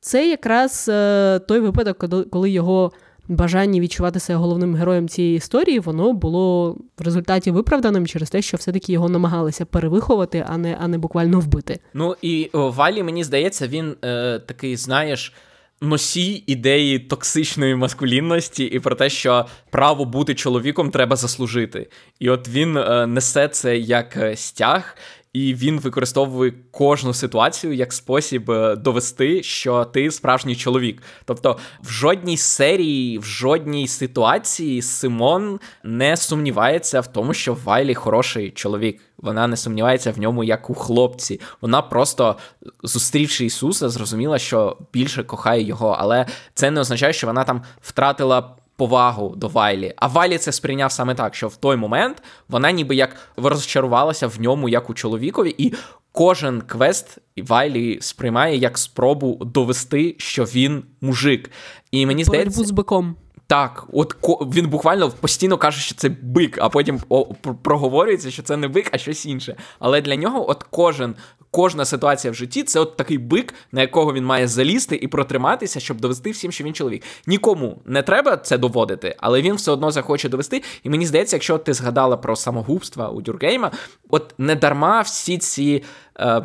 [0.00, 2.92] Це якраз е, той випадок, коли його
[3.28, 8.56] бажання відчувати себе головним героєм цієї історії, воно було в результаті виправданим через те, що
[8.56, 11.80] все-таки його намагалися перевиховати, а не а не буквально вбити.
[11.94, 15.32] Ну і Валі, мені здається, він е, такий, знаєш.
[15.80, 21.88] Носій ідеї токсичної маскулінності і про те, що право бути чоловіком треба заслужити.
[22.20, 24.96] І от він е, несе це як е, стяг,
[25.36, 31.02] і він використовує кожну ситуацію як спосіб е, довести, що ти справжній чоловік.
[31.24, 38.50] Тобто, в жодній серії, в жодній ситуації Симон не сумнівається в тому, що Вайлі хороший
[38.50, 39.00] чоловік.
[39.18, 41.40] Вона не сумнівається в ньому як у хлопці.
[41.60, 42.36] Вона просто,
[42.82, 48.56] зустрівши Ісуса, зрозуміла, що більше кохає його, але це не означає, що вона там втратила
[48.76, 49.94] повагу до Вайлі.
[49.96, 54.40] А Вайлі це сприйняв саме так, що в той момент вона ніби як розчарувалася в
[54.40, 55.74] ньому, як у чоловікові, і
[56.12, 61.50] кожен квест Вайлі сприймає як спробу довести, що він мужик.
[61.90, 62.64] І мені здається...
[62.64, 63.16] з биком.
[63.48, 64.16] Так, от
[64.54, 67.24] він буквально постійно каже, що це бик, а потім о,
[67.62, 69.56] проговорюється, що це не бик, а щось інше.
[69.78, 71.14] Але для нього, от кожен
[71.56, 75.80] кожна ситуація в житті це от такий бик, на якого він має залізти і протриматися,
[75.80, 77.02] щоб довести всім, що він чоловік.
[77.26, 80.62] Нікому не треба це доводити, але він все одно захоче довести.
[80.82, 83.70] І мені здається, якщо ти згадала про самогубства у Дюргейма,
[84.10, 85.84] от не дарма всі ці.
[86.20, 86.42] Е,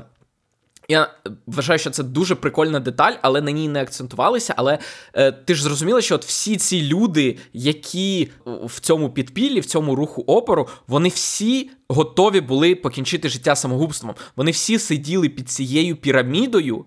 [0.92, 1.10] я
[1.48, 4.54] вважаю, що це дуже прикольна деталь, але на ній не акцентувалися.
[4.58, 4.80] Але
[5.14, 9.96] е, ти ж зрозуміла, що от всі ці люди, які в цьому підпіллі, в цьому
[9.96, 14.16] руху опору, вони всі готові були покінчити життя самогубством.
[14.36, 16.86] Вони всі сиділи під цією пірамідою,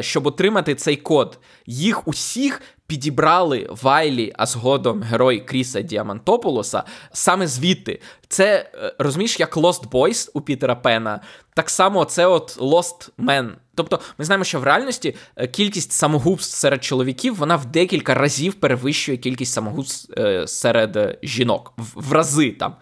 [0.00, 1.38] щоб отримати цей код.
[1.66, 8.00] Їх усіх підібрали Вайлі, а згодом герой Кріса Діамантополоса саме звідти.
[8.28, 11.20] Це е, розумієш, як Lost Boys у Пітера Пена.
[11.54, 13.50] Так само це от Lost Men.
[13.74, 18.54] Тобто, ми знаємо, що в реальності е, кількість самогубств серед чоловіків вона в декілька разів
[18.54, 22.76] перевищує кількість самогубств е, серед жінок в рази там.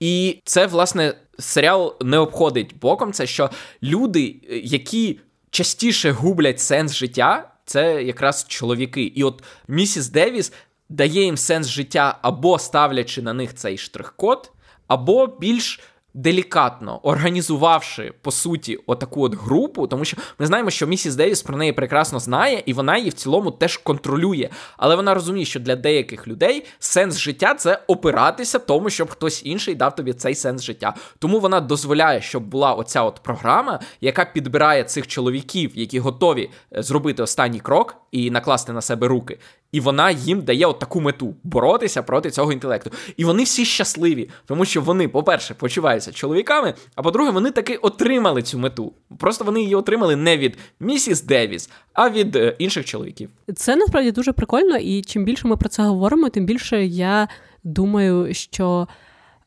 [0.00, 3.12] І це, власне, серіал не обходить боком.
[3.12, 3.50] Це що
[3.82, 9.02] люди, які частіше гублять сенс життя це якраз чоловіки.
[9.02, 10.52] І от місіс Девіс
[10.88, 14.52] дає їм сенс життя або ставлячи на них цей штрих-код,
[14.86, 15.80] або більш
[16.16, 21.56] делікатно організувавши по суті отаку от групу, тому що ми знаємо, що місіс Девіс про
[21.56, 24.48] неї прекрасно знає, і вона її в цілому теж контролює.
[24.76, 29.74] Але вона розуміє, що для деяких людей сенс життя це опиратися тому, щоб хтось інший
[29.74, 30.94] дав тобі цей сенс життя.
[31.18, 36.82] Тому вона дозволяє, щоб була оця от програма, яка підбирає цих чоловіків, які готові е,
[36.82, 39.38] зробити останній крок і накласти на себе руки.
[39.72, 42.90] І вона їм дає от таку мету боротися проти цього інтелекту.
[43.16, 48.42] І вони всі щасливі, тому що вони, по-перше, почуваються чоловіками, а по-друге, вони таки отримали
[48.42, 48.92] цю мету.
[49.18, 53.30] Просто вони її отримали не від місіс Девіс, а від е, інших чоловіків.
[53.56, 57.28] Це насправді дуже прикольно, і чим більше ми про це говоримо, тим більше я
[57.64, 58.88] думаю, що.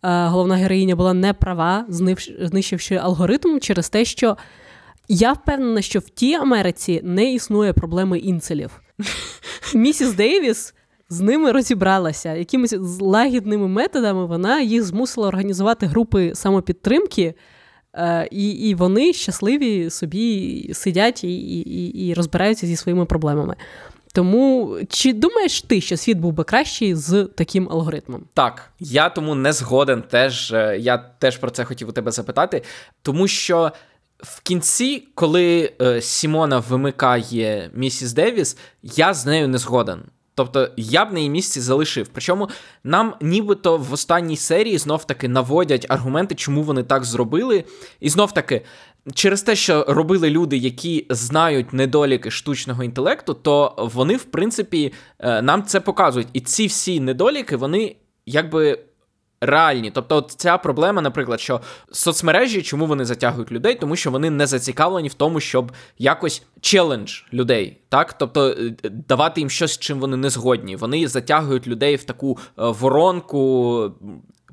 [0.03, 1.86] Е, головна героїня була не права,
[2.39, 4.38] знищивши алгоритм через те, що
[5.10, 8.82] я впевнена, що в тій Америці не існує проблеми інцелів.
[9.74, 10.74] Місіс Дейвіс
[11.10, 12.34] з ними розібралася.
[12.34, 17.34] Якимись лагідними методами вона їх змусила організувати групи самопідтримки,
[17.93, 23.56] е, і і вони щасливі собі сидять і, і, і розбираються зі своїми проблемами.
[24.13, 28.24] Тому чи думаєш ти, що світ був би кращий з таким алгоритмом?
[28.34, 30.02] Так, я тому не згоден.
[30.02, 32.63] Теж е, я теж про це хотів у тебе запитати,
[33.02, 33.71] тому що
[34.20, 40.02] в кінці, коли е, Сімона вимикає місіс Девіс, я з нею не згоден.
[40.36, 42.08] Тобто я б на її місці залишив.
[42.13, 42.50] Причому
[42.84, 47.63] нам нібито в останній серії знов таки наводять аргументи, чому вони так зробили.
[48.00, 48.62] І знов таки,
[49.13, 55.42] через те, що робили люди, які знають недоліки штучного інтелекту, то вони, в принципі, е,
[55.42, 56.28] нам це показують.
[56.34, 57.96] І ці всі недоліки, вони
[58.26, 58.80] якби
[59.42, 59.92] реальні.
[59.92, 61.62] Тобто, от ця проблема, наприклад, що
[61.92, 67.21] соцмережі, чому вони затягують людей, тому що вони не зацікавлені в тому, щоб якось челендж
[67.33, 70.75] людей, так тобто е, давати їм щось, чим вони не згодні.
[70.75, 73.92] Вони затягують людей в таку е, воронку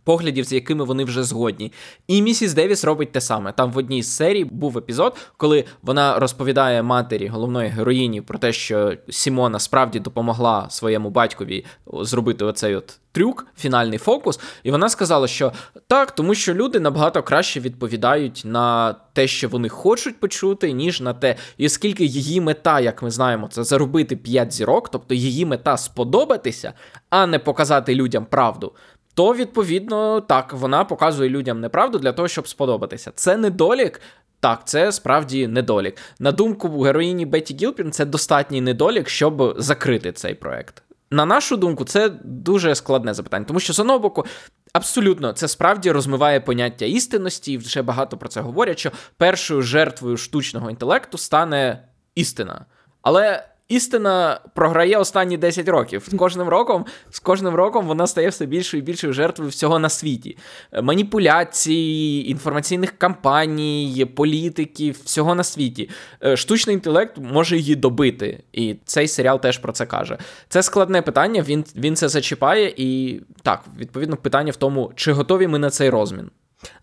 [0.06, 1.72] поглядів, з якими вони вже згодні.
[2.06, 3.52] І місіс Девіс робить те саме.
[3.52, 8.52] Там в одній з серій був епізод, коли вона розповідає матері головної героїні про те,
[8.52, 12.98] що Сімона справді допомогла своєму батькові зробити оцей от.
[13.12, 15.52] Трюк, фінальний фокус, і вона сказала, що
[15.86, 21.14] так, тому що люди набагато краще відповідають на те, що вони хочуть почути, ніж на
[21.14, 25.76] те, і оскільки її мета, як ми знаємо, це заробити 5 зірок, тобто її мета
[25.76, 26.72] сподобатися,
[27.10, 28.72] а не показати людям правду
[29.16, 33.12] то відповідно так вона показує людям неправду для того, щоб сподобатися.
[33.14, 34.00] Це недолік.
[34.40, 35.96] Так, це справді недолік.
[36.18, 40.82] На думку героїні Бетті Гілпін, це достатній недолік, щоб закрити цей проект.
[41.10, 44.26] На нашу думку, це дуже складне запитання, тому що з одного боку,
[44.72, 50.16] абсолютно це справді розмиває поняття істинності, і вже багато про це говорять, що першою жертвою
[50.16, 52.64] штучного інтелекту стане істина.
[53.02, 56.08] Але істина програє останні 10 років.
[56.12, 59.88] З кожним роком з кожним роком вона стає все більшою і більшою жертвою всього на
[59.88, 60.38] світі.
[60.82, 65.90] Маніпуляцій, інформаційних кампаній, політиків, всього на світі.
[66.24, 68.42] Е, штучний інтелект може її добити.
[68.52, 70.18] І цей серіал теж про це каже.
[70.48, 75.46] Це складне питання, він, він це зачіпає, і так, відповідно, питання в тому, чи готові
[75.46, 76.30] ми на цей розмін.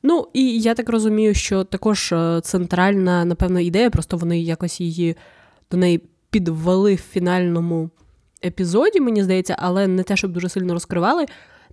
[0.03, 5.15] Ну, і я так розумію, що також е, центральна, напевно, ідея, просто вони якось її
[5.71, 6.01] до неї
[6.33, 7.89] підвели в фінальному
[8.45, 11.25] епізоді, мені здається, але не те, щоб дуже сильно розкривали.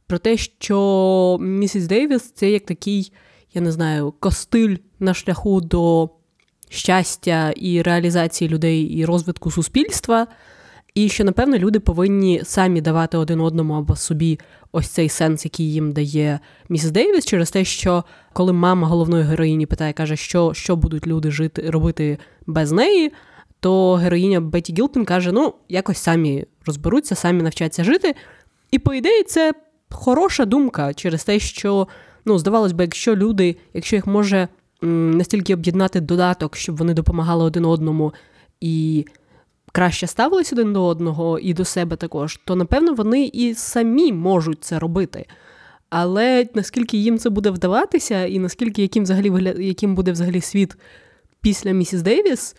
[0.07, 3.13] Про те, що місіс Дейвіс це як такий,
[3.55, 6.11] я не знаю, костиль на шляху до
[6.69, 10.27] щастя і реалізації людей і розвитку суспільства.
[10.95, 14.39] І що, напевно, люди повинні самі давати один одному або собі
[14.73, 19.67] ось цей сенс, який їм дає місіс Дейвіс, через те, що коли мама головної героїні
[19.67, 23.13] питає, каже, що що будуть люди жити робити без неї,
[23.61, 28.15] то героїня Беті Гілпін каже: ну, якось самі розберуться, самі навчаться жити.
[28.71, 29.53] І, по ідеї, це
[29.91, 31.89] хороша думка через те, що,
[32.25, 34.49] ну, здавалось би, якщо люди, якщо їх може
[34.83, 38.13] настільки об'єднати додаток, щоб вони допомагали один одному
[38.61, 39.07] і
[39.73, 44.65] краще ставились один до одного і до себе також, то напевно вони і самі можуть
[44.65, 45.27] це робити.
[45.91, 50.77] Але наскільки їм це буде вдаватися, і наскільки яким взагалі яким буде взагалі світ
[51.41, 52.57] після місіс Дейвіс,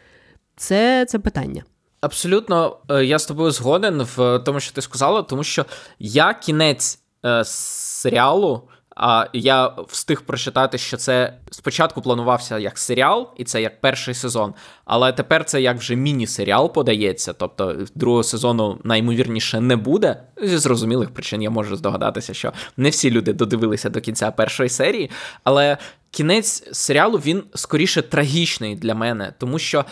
[0.62, 1.64] це, це питання.
[2.01, 5.66] Абсолютно, е, я з тобою згоден в тому, що ти сказала, тому що
[5.99, 8.62] я кінець е, серіалу.
[8.95, 14.53] А я встиг прочитати, що це спочатку планувався як серіал, і це як перший сезон.
[14.86, 17.34] Але тепер це як вже міні-серіал подається.
[17.34, 20.24] Тобто другого сезону наймовірніше не буде.
[20.43, 25.09] Зі зрозумілих причин я можу здогадатися, що не всі люди додивилися до кінця першої серії.
[25.43, 25.78] Але
[26.12, 29.86] кінець серіалу він скоріше трагічний для мене, тому що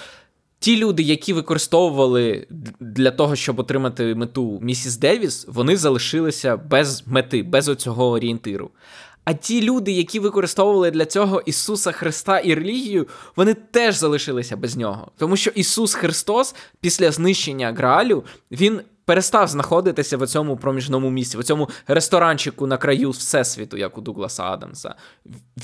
[0.60, 2.48] Ті люди, які використовували
[2.80, 8.72] для того, щоб отримати мету місіс Девіс, вони залишилися без мети, без оцього орієнтиру.
[9.24, 14.78] А ті люди, які використовували для цього Ісуса Христа і релігію, вони теж залишилися без
[14.78, 15.12] нього.
[15.18, 21.44] Тому що Ісус Христос після знищення Граалю, він перестав знаходитися в цьому проміжному місці, в
[21.44, 24.96] цьому ресторанчику на краю всесвіту, як у Дугласа Адамса.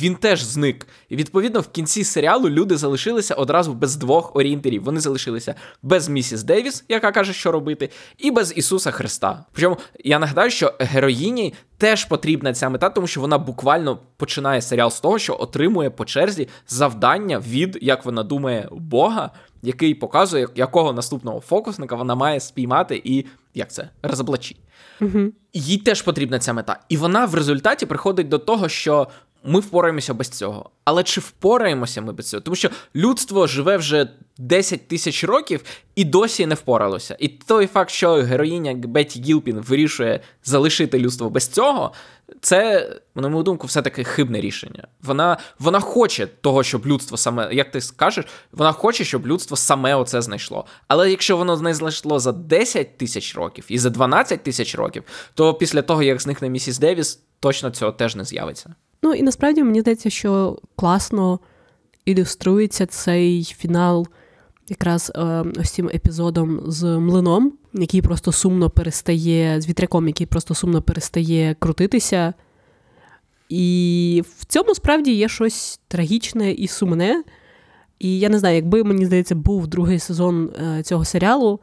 [0.01, 0.87] Він теж зник.
[1.09, 4.83] І відповідно в кінці серіалу люди залишилися одразу без двох орієнтирів.
[4.83, 9.45] Вони залишилися без місіс Девіс, яка каже, що робити, і без Ісуса Христа.
[9.51, 11.53] Причому я нагадаю, що героїні.
[11.77, 16.05] Теж потрібна ця мета, тому що вона буквально починає серіал з того, що отримує по
[16.05, 19.31] черзі завдання від, як вона думає, Бога,
[19.65, 24.59] який показує, якого наступного фокусника вона має спіймати і як це розоблачити.
[25.01, 25.31] Угу.
[25.53, 26.79] Їй теж потрібна ця мета.
[26.89, 29.07] І вона в результаті приходить до того, що
[29.45, 30.69] ми впораємося без цього.
[30.83, 32.41] Але чи впораємося ми без цього?
[32.41, 35.63] Тому що людство живе вже 10 тисяч років
[35.95, 37.17] і досі не впоралося.
[37.19, 41.93] І той факт, що героїня Бетті Гілпін вирішує залишити людство без цього,
[42.41, 44.87] це, на мою думку, все-таки хибне рішення.
[45.03, 49.95] Вона вона хоче того, щоб людство саме, як ти скажеш, вона хоче, щоб людство саме
[49.95, 50.65] оце знайшло.
[50.87, 55.03] Але якщо воно не знайшло за 10 тисяч років і за 12 тисяч років,
[55.33, 58.75] то після того, як зникне місіс Девіс, точно цього теж не з'явиться.
[59.03, 61.39] Ну і насправді мені здається, що класно
[62.05, 64.07] ілюструється цей фінал
[64.69, 70.55] якраз е, ось цим епізодом з млином, який просто сумно перестає, з вітряком, який просто
[70.55, 72.33] сумно перестає крутитися.
[73.49, 77.23] І в цьому справді є щось трагічне і сумне.
[77.99, 81.59] І я не знаю, якби, мені здається, був другий сезон е, цього серіалу,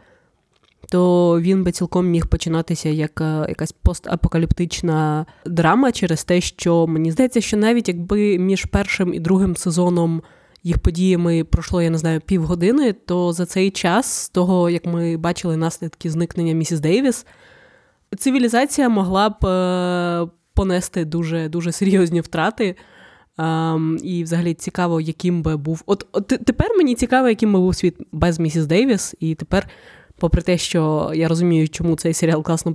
[0.91, 7.11] то він би цілком міг починатися як е, якась постапокаліптична драма через те, що мені
[7.11, 10.23] здається, що навіть якби між першим і другим сезоном
[10.63, 15.17] їх подіями пройшло, я не знаю, півгодини, то за цей час, з того, як ми
[15.17, 17.27] бачили наслідки зникнення місіс Дейвіс,
[18.19, 22.77] цивілізація могла б е, понести дуже дуже серйозні втрати.
[23.39, 25.83] Um, і взагалі цікаво, яким би був.
[25.87, 29.69] От, от тепер мені цікаво, яким би був світ без місіс Дейвіс, і тепер
[30.17, 32.75] попри те, що я розумію, чому цей серіал класно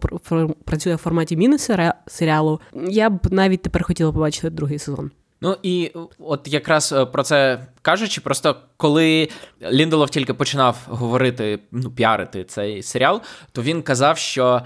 [0.65, 2.59] працює в форматі міні-серіалу,
[2.89, 5.11] я б навіть тепер хотіла побачити другий сезон.
[5.41, 9.29] Ну і от якраз е, про це кажучи, просто коли
[9.71, 13.21] Лінделов тільки починав говорити, ну, піарити цей серіал,
[13.51, 14.61] то він казав, що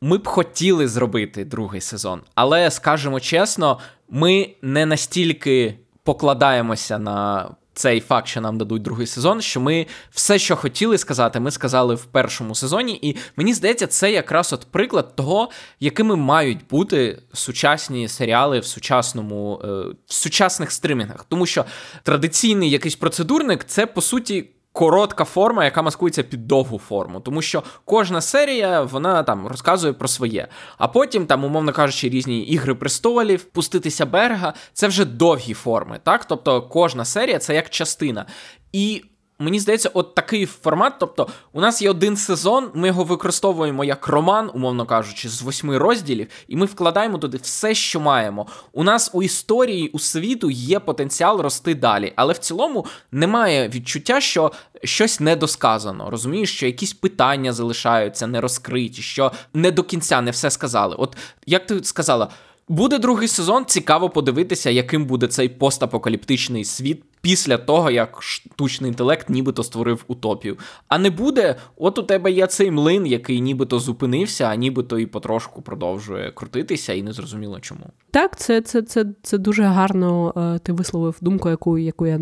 [0.00, 8.00] ми б хотіли зробити другий сезон, але скажемо чесно, ми не настільки покладаємося на цей
[8.00, 12.04] факт, що нам дадуть другий сезон, що ми все, що хотіли сказати, ми сказали в
[12.04, 12.98] першому сезоні.
[13.02, 15.50] І мені здається, це якраз от приклад того,
[15.80, 19.66] якими мають бути сучасні серіали в сучасному е,
[20.06, 21.26] в сучасних стримінгах.
[21.28, 21.64] Тому що
[22.02, 27.62] традиційний якийсь процедурник це по суті коротка форма, яка маскується під довгу форму, тому що
[27.84, 30.48] кожна серія вона там розказує про своє.
[30.78, 36.00] А потім, там, умовно кажучи, різні ігри престолів, пуститися берега це вже довгі форми.
[36.02, 36.24] так?
[36.24, 38.26] Тобто кожна серія це як частина.
[38.72, 39.04] І
[39.42, 40.92] Мені здається, от такий формат.
[41.00, 45.78] Тобто, у нас є один сезон, ми його використовуємо як роман, умовно кажучи, з восьми
[45.78, 48.46] розділів, і ми вкладаємо туди все, що маємо.
[48.72, 54.20] У нас у історії у світу є потенціал рости далі, але в цілому немає відчуття,
[54.20, 54.52] що
[54.84, 56.10] щось недосказано.
[56.10, 60.96] Розумієш, що якісь питання залишаються не розкриті, що не до кінця не все сказали.
[60.98, 61.16] От
[61.46, 62.28] як ти сказала.
[62.72, 69.30] Буде другий сезон, цікаво подивитися, яким буде цей постапокаліптичний світ після того, як штучний інтелект
[69.30, 70.58] нібито створив утопію.
[70.88, 75.06] А не буде, от у тебе є цей млин, який нібито зупинився, а нібито і
[75.06, 77.80] потрошку продовжує крутитися, і не зрозуміло чому.
[78.10, 80.34] Так, це це, це, це дуже гарно.
[80.36, 82.20] Е, ти висловив думку, яку яку я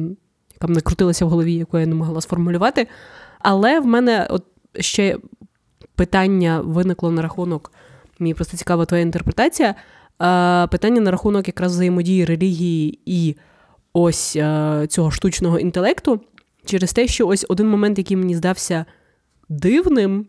[0.55, 2.87] яка мене крутилася в голові, яку я не могла сформулювати.
[3.39, 4.45] Але в мене от
[4.81, 5.19] ще
[5.95, 7.73] питання виникло на рахунок.
[8.19, 9.75] Мені просто цікава твоя інтерпретація.
[10.71, 13.37] Питання на рахунок якраз взаємодії релігії і
[13.93, 16.21] ось е, цього штучного інтелекту
[16.65, 18.85] через те, що ось один момент, який мені здався
[19.49, 20.27] дивним,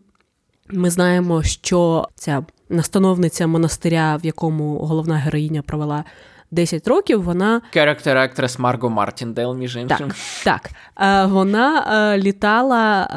[0.70, 6.04] ми знаємо, що ця настановниця монастиря, в якому головна героїня провела
[6.50, 10.12] 10 років, вона Character actress Марго Мартіндейл, між іншим.
[10.44, 11.30] Так, так.
[11.30, 13.08] Вона е, літала.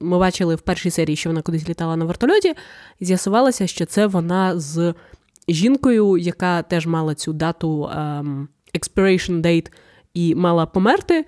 [0.00, 2.54] Ми бачили в першій серії, що вона кудись літала на вертольоті,
[3.00, 4.94] і з'ясувалося, що це вона з
[5.48, 9.72] жінкою, яка теж мала цю дату um, expiration date
[10.14, 11.24] і мала померти,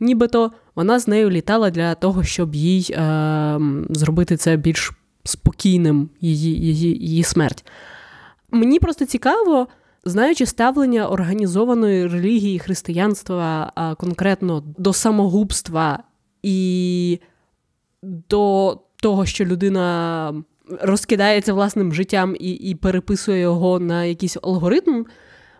[0.00, 4.92] нібито вона з нею літала для того, щоб їй um, зробити це більш
[5.24, 7.64] спокійним, її, її, її смерть.
[8.50, 9.68] Мені просто цікаво.
[10.06, 16.02] Знаючи ставлення організованої релігії християнства а конкретно до самогубства
[16.42, 17.18] і
[18.02, 20.44] до того, що людина
[20.80, 25.04] розкидається власним життям і і переписує його на якийсь алгоритм.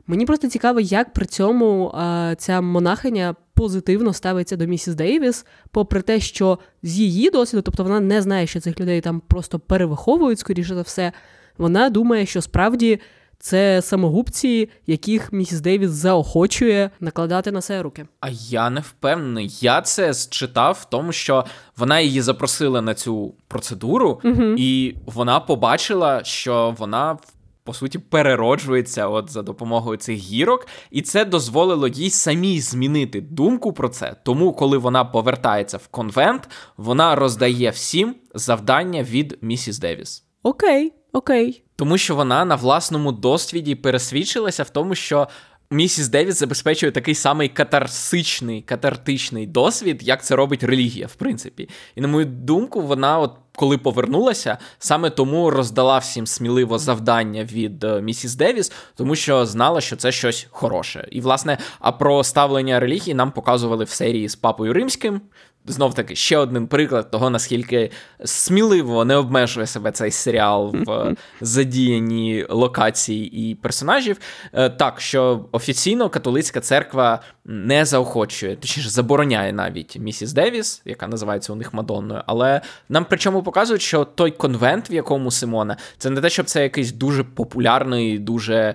[0.06, 6.02] Мені просто цікаво, як при цьому а, ця монахиня позитивно ставиться до місіс Дейвіс, попри
[6.02, 10.38] те, що з її досвіду, тобто вона не знає, що цих людей там просто перевиховують,
[10.38, 11.12] скоріше за все,
[11.58, 13.00] вона думає, що справді
[13.44, 18.06] це самогубці, яких місіс Дейвіс заохочує накладати на себе руки.
[18.20, 19.58] А я не впевнений.
[19.60, 21.44] Я це читав в тому, що
[21.76, 24.42] вона її запросила на цю процедуру, угу.
[24.58, 27.18] і вона побачила, що вона
[27.64, 33.72] по суті перероджується от за допомогою цих гірок, і це дозволило їй самій змінити думку
[33.72, 34.16] про це.
[34.22, 40.24] Тому, коли вона повертається в конвент, вона роздає всім завдання від місіс Девіс.
[40.42, 41.63] Окей, окей.
[41.76, 45.28] Тому що вона на власному досвіді пересвідчилася в тому, що
[45.70, 51.68] місіс Девіс забезпечує такий самий катарсичний, катартичний досвід, як це робить релігія, в принципі.
[51.94, 57.84] І на мою думку, вона, от коли повернулася, саме тому роздала всім сміливо завдання від
[57.84, 61.08] е, місіс Девіс, тому що знала, що це щось хороше.
[61.10, 65.20] І, власне, а про ставлення релігії нам показували в серії з папою римським.
[65.66, 67.90] Знов таки ще один приклад того, наскільки
[68.24, 74.16] сміливо не обмежує себе цей серіал в задіянні локацій і персонажів.
[74.52, 81.52] Е, так, що офіційно католицька церква не заохочує, точніше забороняє навіть місіс Девіс, яка називається
[81.52, 86.20] у них Мадонною, але нам причому показують, що той конвент, в якому Симона, це не
[86.20, 88.74] те, щоб це якийсь дуже популярний, дуже е,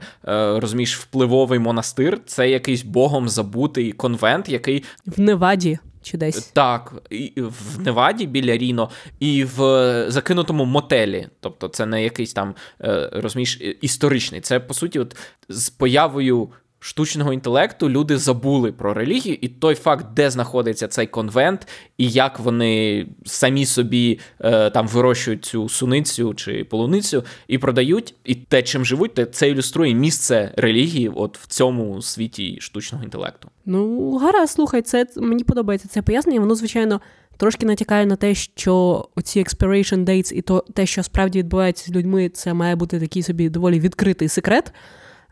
[0.60, 5.80] розумієш, впливовий монастир, це якийсь богом забутий конвент, який в Неваді.
[6.02, 6.48] Чи десь.
[6.48, 8.90] Так, і в Неваді біля Ріно,
[9.20, 11.28] і в закинутому мотелі.
[11.40, 14.42] Тобто, це не якийсь там е, розумієш, історичний.
[14.42, 15.18] Це по суті, от
[15.50, 16.50] з появою
[16.80, 21.68] штучного інтелекту люди забули про релігію, і той факт, де знаходиться цей конвент,
[21.98, 28.36] і як вони самі собі е, там вирощують цю суницю чи полуницю і продають, і
[28.36, 33.50] те, чим живуть, те це ілюструє місце релігії, от в цьому світі штучного інтелекту.
[33.66, 36.40] Ну, гаразд, слухай, це мені подобається це пояснення.
[36.40, 37.02] Воно, звичайно,
[37.38, 41.96] трошки натякає на те, що оці expiration dates і то те, що справді відбувається з
[41.96, 44.74] людьми, це має бути такий собі доволі відкритий секрет.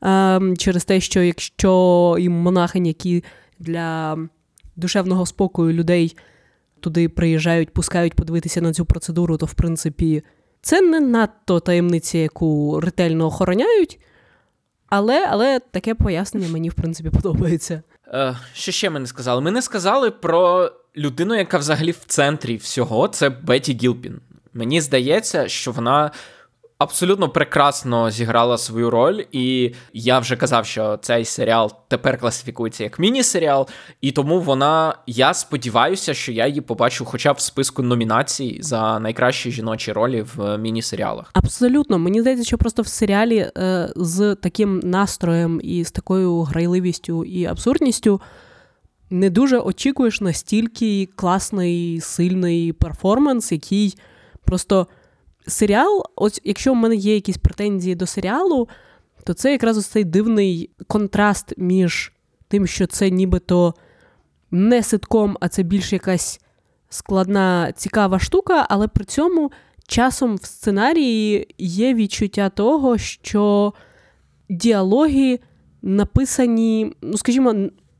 [0.01, 3.23] Ем, через те, що якщо і монахині, які
[3.59, 4.17] для
[4.75, 6.17] душевного спокою людей
[6.79, 10.23] туди приїжджають, пускають подивитися на цю процедуру, то в принципі
[10.61, 13.99] це не надто таємниця, яку ретельно охороняють.
[14.89, 17.81] Але але таке пояснення мені, в принципі, подобається.
[18.07, 19.41] Е, Що ще ми не сказали?
[19.41, 24.19] Ми не сказали про людину, яка взагалі в центрі всього, це Беті Гілпін.
[24.53, 26.11] Мені здається, що вона
[26.77, 32.99] абсолютно прекрасно зіграла свою роль, і я вже казав, що цей серіал тепер класифікується як
[32.99, 33.67] міні-серіал,
[34.01, 38.99] і тому вона, я сподіваюся, що я її побачу, хоча б в списку номінацій за
[38.99, 41.29] найкращі жіночі ролі в міні-серіалах.
[41.33, 47.25] Абсолютно, мені здається, що просто в серіалі е, з таким настроєм і з такою грайливістю
[47.25, 48.21] і абсурдністю.
[49.09, 53.97] Не дуже очікуєш настільки класний сильний перформанс, який
[54.45, 54.87] просто
[55.47, 58.67] серіал, ось якщо в мене є якісь претензії до серіалу,
[59.23, 62.13] то це якраз ось цей дивний контраст між
[62.47, 63.73] тим, що це нібито
[64.51, 66.39] не ситком, а це більш якась
[66.89, 69.51] складна, цікава штука, але при цьому
[69.87, 73.73] часом в сценарії є відчуття того, що
[74.49, 75.39] діалоги
[75.81, 77.55] написані, ну, скажімо,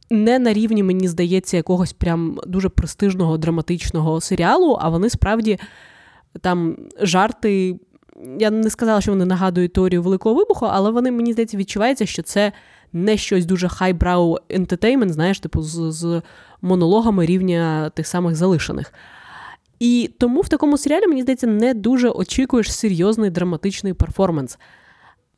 [0.10, 5.60] не на рівні, мені здається, якогось прям дуже престижного драматичного серіалу, а вони справді
[6.42, 7.80] там жарти.
[8.40, 12.22] Я не сказала, що вони нагадують теорію Великого вибуху, але вони, мені здається, відчувається, що
[12.22, 12.52] це
[12.94, 16.22] не щось дуже хайбрау ентетеймент, знаєш, типу, з, з
[16.62, 18.94] монологами рівня тих самих залишених.
[19.80, 24.58] І тому в такому серіалі, мені здається, не дуже очікуєш серйозний драматичний перформанс.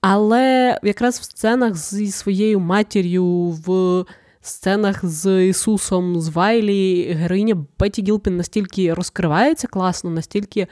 [0.01, 3.25] Але якраз в сценах зі своєю матір'ю,
[3.65, 4.05] в
[4.41, 10.67] сценах з Ісусом, з Вайлі, героїня Беті Гілпін настільки розкривається класно, настільки,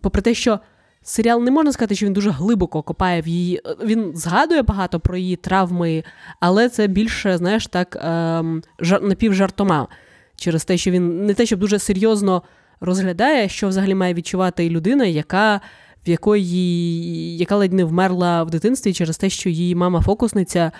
[0.00, 0.60] попри те, що
[1.02, 3.60] серіал не можна сказати, що він дуже глибоко копає в її.
[3.84, 6.04] Він згадує багато про її травми,
[6.40, 9.02] але це більше, знаєш, так, ем, жар...
[9.02, 9.88] напівжартома.
[10.36, 12.42] Через те, що він не те, щоб дуже серйозно
[12.80, 15.60] розглядає, що взагалі має відчувати людина, яка.
[16.06, 20.72] В якої яка ледь не вмерла в дитинстві через те, що її мама фокусниця е,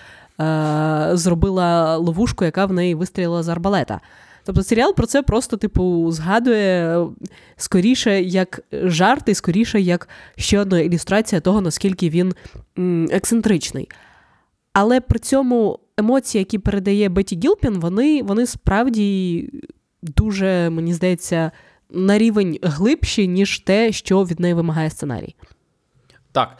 [1.13, 3.99] зробила ловушку, яка в неї вистрілила з арбалета.
[4.45, 6.99] Тобто серіал про це просто, типу, згадує
[7.55, 12.33] скоріше як жарт, і скоріше як ще одна ілюстрація того, наскільки він
[13.11, 13.89] ексцентричний.
[14.73, 19.49] Але при цьому емоції, які передає Беті Гілпін, вони, вони справді
[20.01, 21.51] дуже, мені здається,
[21.89, 25.35] на рівень глибші, ніж те, що від неї вимагає сценарій.
[26.31, 26.57] Так,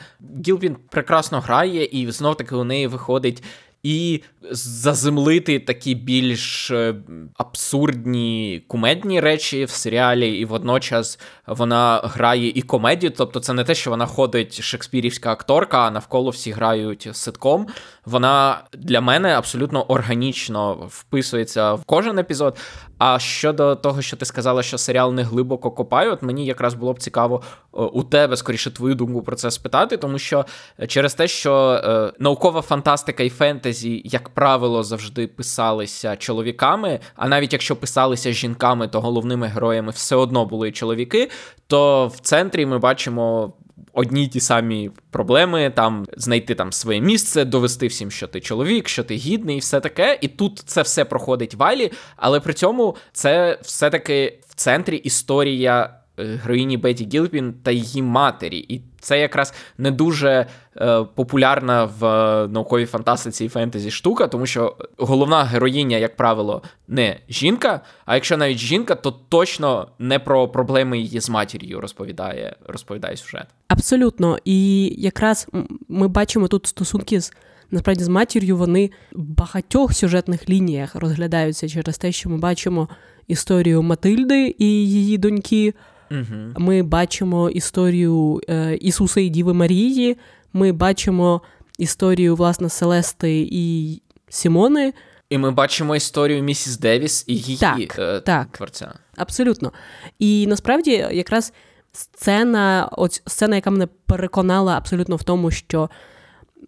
[0.47, 3.43] Гілпін прекрасно грає, і знов таки у неї виходить
[3.83, 6.95] і заземлити такі більш е,
[7.37, 13.11] абсурдні кумедні речі в серіалі, і водночас вона грає і комедію.
[13.17, 17.67] Тобто, це не те, що вона ходить шекспірівська акторка, а навколо всі грають ситком.
[18.05, 22.57] Вона для мене абсолютно органічно вписується в кожен епізод.
[23.03, 26.93] А щодо того, що ти сказала, що серіал не глибоко копає, от мені якраз було
[26.93, 30.45] б цікаво е, у тебе скоріше твою думку про це спитати, тому що
[30.87, 36.99] через те, що е, наукова фантастика і фентезі, як правило, завжди писалися чоловіками.
[37.15, 41.29] А навіть якщо писалися жінками, то головними героями все одно були чоловіки.
[41.67, 43.53] То в центрі ми бачимо
[43.93, 48.87] одні й ті самі проблеми, там знайти там своє місце, довести всім, що ти чоловік,
[48.87, 50.17] що ти гідний, і все таке.
[50.21, 56.00] І тут це все проходить валі, але при цьому це все-таки в центрі історія.
[56.21, 58.57] Е, героїні Беті Гілпін та її матері.
[58.57, 60.45] І це якраз не дуже
[60.77, 66.61] е, популярна в е, науковій фантастиці і фентезі штука, тому що головна героїня, як правило,
[66.87, 67.81] не жінка.
[68.05, 73.45] А якщо навіть жінка, то точно не про проблеми її з матір'ю розповідає, розповідає сюжет.
[73.67, 74.37] Абсолютно.
[74.45, 75.47] І якраз
[75.89, 77.33] ми бачимо тут стосунки з.
[77.73, 82.89] Насправді з матір'ю вони в багатьох сюжетних лініях розглядаються через те, що ми бачимо
[83.27, 85.73] історію Матильди і її доньки,
[86.11, 86.53] Угу.
[86.57, 90.17] Ми бачимо історію е, Ісуса і Діви Марії.
[90.53, 91.41] Ми бачимо
[91.77, 94.93] історію власне Селести і Сімони.
[95.29, 98.47] І ми бачимо історію місіс Девіс і її Так, е, так.
[98.47, 98.93] творця.
[99.17, 99.71] Абсолютно.
[100.19, 101.53] І насправді якраз
[101.91, 105.89] сцена, ось сцена, яка мене переконала абсолютно в тому, що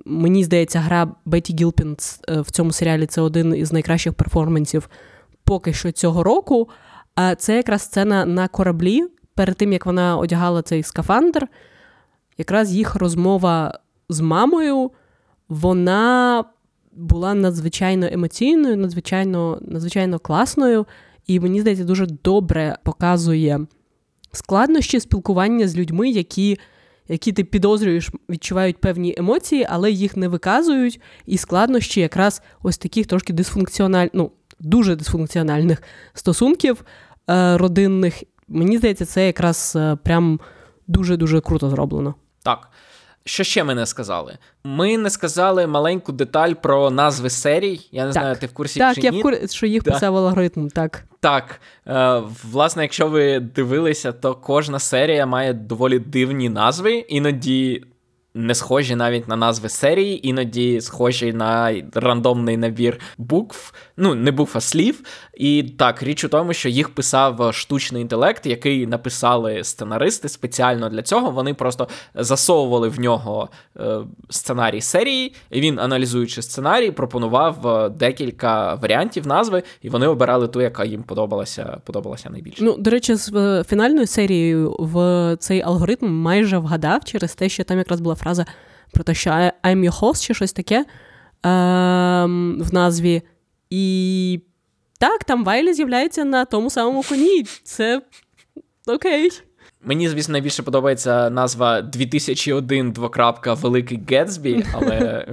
[0.05, 1.97] мені здається, гра Бетті Гілпін
[2.29, 4.89] е, в цьому серіалі це один із найкращих перформансів
[5.43, 6.69] поки що цього року.
[7.15, 9.03] А це якраз сцена на кораблі
[9.36, 11.47] перед тим, як вона одягала цей скафандр.
[12.38, 13.79] Якраз їх розмова
[14.09, 14.91] з мамою,
[15.49, 16.43] вона
[16.91, 20.86] була надзвичайно емоційною, надзвичайно, надзвичайно класною,
[21.27, 23.59] і мені здається, дуже добре показує
[24.31, 26.59] складнощі спілкування з людьми, які,
[27.07, 31.01] які ти підозрюєш, відчувають певні емоції, але їх не виказують.
[31.25, 36.86] І складнощі якраз ось таких трошки дисфункціональних, ну, дуже дисфункціональних стосунків
[37.29, 38.23] е, родинних.
[38.54, 40.39] Мені здається, це якраз е, прям
[40.88, 42.16] дуже-дуже круто зроблено.
[42.43, 42.70] Так.
[43.26, 44.38] Що ще ми не сказали?
[44.64, 47.88] Ми не сказали маленьку деталь про назви серій.
[47.91, 48.22] Я не Так.
[48.24, 49.20] знаю, ти в курсі так, чи я ні?
[49.20, 49.91] в курсі, що їх Да.
[49.91, 51.04] писав алгоритм, так.
[51.20, 57.84] Так, е, власне, якщо ви дивилися, то кожна серія має доволі дивні назви, іноді
[58.34, 64.51] не схожі навіть на назви серії, іноді схожі на рандомний набір букв, ну не букв,
[64.55, 65.01] а слів.
[65.34, 71.01] І так, річ у тому, що їх писав штучний інтелект, який написали сценаристи спеціально для
[71.01, 71.31] цього.
[71.31, 73.97] Вони просто засовували в нього е,
[74.29, 80.61] сценарій серії, і він, аналізуючи сценарій, пропонував е, декілька варіантів назви, і вони обирали ту,
[80.61, 82.63] яка їм подобалася, подобалася найбільше.
[82.63, 87.63] Ну, до речі, з е, фінальною серією в цей алгоритм майже вгадав через те, що
[87.63, 88.45] там якраз була фраза
[88.91, 90.86] про те, що I'm your host чи щось таке
[91.43, 93.21] ем, в назві.
[93.69, 94.39] І
[94.99, 97.45] так, там Вайлі з'являється на тому самому коні.
[97.63, 98.01] Це
[98.88, 99.30] окей.
[99.82, 105.28] Мені, звісно, найбільше подобається назва 2001 двокрапка Великий Гетсбі, але.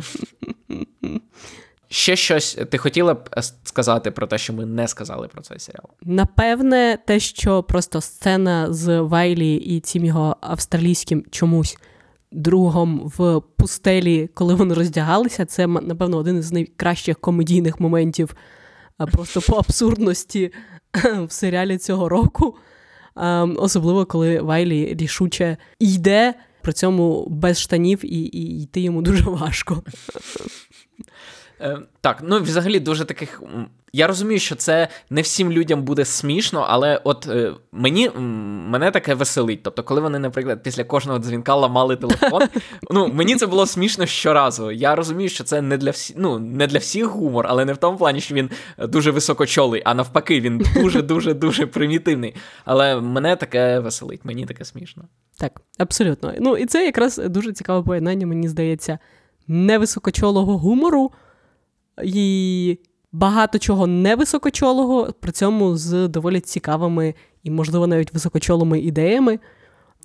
[1.92, 5.58] Ще щось ти хотіла б е, сказати про те, що ми не сказали про цей
[5.58, 5.84] серіал?
[6.02, 11.76] Напевне, те, що просто сцена з Вайлі і цим його австралійським чомусь
[12.32, 18.36] другом в пустелі, коли вони роздягалися, це, напевно, один із найкращих комедійних моментів
[19.12, 20.52] просто по абсурдності
[21.26, 22.56] в серіалі цього року.
[23.56, 29.82] Особливо, коли Вайлі рішуче йде, при цьому без штанів, і, і йти йому дуже важко.
[31.60, 33.42] Е, так, ну взагалі дуже таких.
[33.92, 39.14] Я розумію, що це не всім людям буде смішно, але от е, мені мене таке
[39.14, 39.62] веселить.
[39.62, 42.42] Тобто, коли вони, наприклад, після кожного дзвінка ламали телефон,
[42.90, 44.70] ну мені це було смішно щоразу.
[44.70, 47.76] Я розумію, що це не для всі, ну, не для всіх гумор, але не в
[47.76, 52.34] тому плані, що він е, дуже високочолий, а навпаки, він дуже дуже дуже примітивний.
[52.64, 55.04] Але мене таке веселить, мені таке смішно.
[55.38, 56.34] Так, абсолютно.
[56.40, 58.98] Ну, і це якраз дуже цікаве поєднання, мені здається,
[59.48, 61.12] невисокочолого гумору
[62.04, 62.78] і
[63.12, 69.38] багато чого невисокочолого, при цьому з доволі цікавими і, можливо, навіть високочолими ідеями.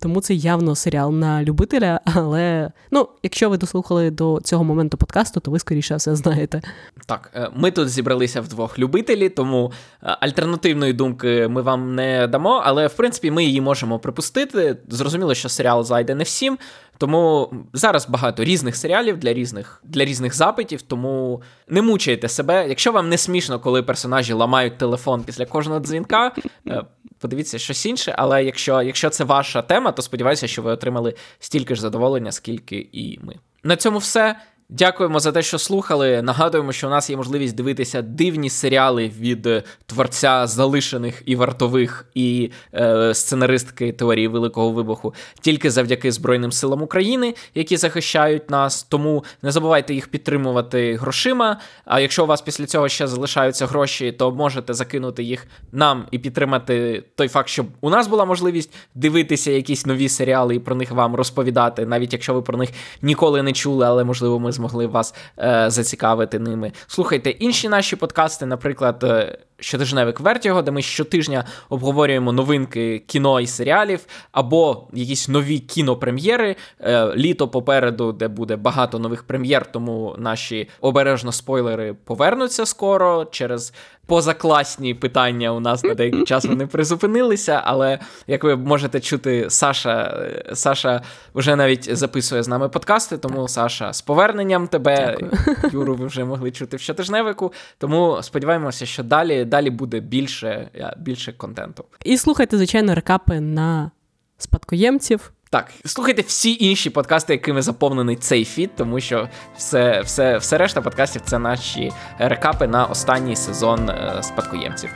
[0.00, 5.40] Тому це явно серіал на любителя, але ну, якщо ви дослухали до цього моменту подкасту,
[5.40, 6.62] то ви скоріше все знаєте.
[7.06, 9.72] Так, е, ми тут зібралися вдвох любителі, тому
[10.02, 14.76] е, альтернативної думки ми вам не дамо, але в принципі ми її можемо припустити.
[14.88, 16.58] Зрозуміло, що серіал зайде не всім,
[16.98, 22.68] тому зараз багато різних серіалів для різних, для різних запитів, тому не мучайте себе.
[22.68, 26.32] Якщо вам не смішно, коли персонажі ламають телефон після кожного дзвінка,
[26.68, 26.82] е,
[27.18, 28.14] подивіться щось інше.
[28.18, 32.88] Але якщо, якщо це ваша тема, то сподіваюся, що ви отримали стільки ж задоволення, скільки
[32.92, 33.34] і ми.
[33.64, 34.36] На цьому все.
[34.68, 36.22] Дякуємо за те, що слухали.
[36.22, 42.06] Нагадуємо, що у нас є можливість дивитися дивні серіали від е, творця залишених і вартових,
[42.14, 48.82] і е, сценаристки теорії Великого Вибуху тільки завдяки Збройним силам України, які захищають нас.
[48.82, 51.60] Тому не забувайте їх підтримувати грошима.
[51.84, 56.18] А якщо у вас після цього ще залишаються гроші, то можете закинути їх нам і
[56.18, 60.90] підтримати той факт, щоб у нас була можливість дивитися якісь нові серіали і про них
[60.90, 62.70] вам розповідати, навіть якщо ви про них
[63.02, 66.72] ніколи не чули, але можливо ми змогли вас е, зацікавити ними.
[66.86, 69.04] Слухайте інші наші подкасти, наприклад.
[69.04, 76.56] е, Щотижневик Вертіго, де ми щотижня обговорюємо новинки кіно і серіалів, або якісь нові кінопрем'єри.
[76.80, 83.24] Е, літо попереду, де буде багато нових прем'єр, тому наші обережно спойлери повернуться скоро.
[83.30, 83.72] Через
[84.06, 87.62] позакласні питання у нас на деякий час вони призупинилися.
[87.64, 91.02] Але як ви можете чути, Саша е, Саша
[91.34, 93.18] вже навіть записує з нами подкасти.
[93.18, 95.16] Тому Саша, з поверненням тебе,
[95.72, 97.52] Юру, ви вже могли чути в щотижневику.
[97.78, 101.84] Тому сподіваємося, що далі, далі буде більше, е, більше контенту.
[102.04, 103.90] І слухайте, звичайно, рекапи на
[104.38, 105.32] спадкоємців.
[105.50, 110.80] Так, слухайте всі інші подкасти, якими заповнений цей фіт, тому що все все, все решта
[110.80, 114.90] подкастів це наші рекапи на останній сезон е, спадкоємців.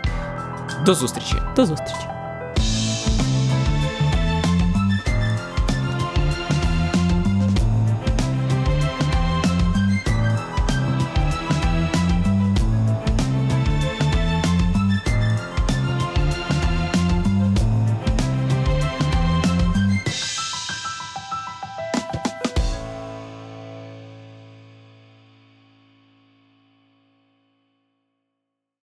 [0.86, 1.34] До зустрічі.
[1.57, 2.20] До зустрічі.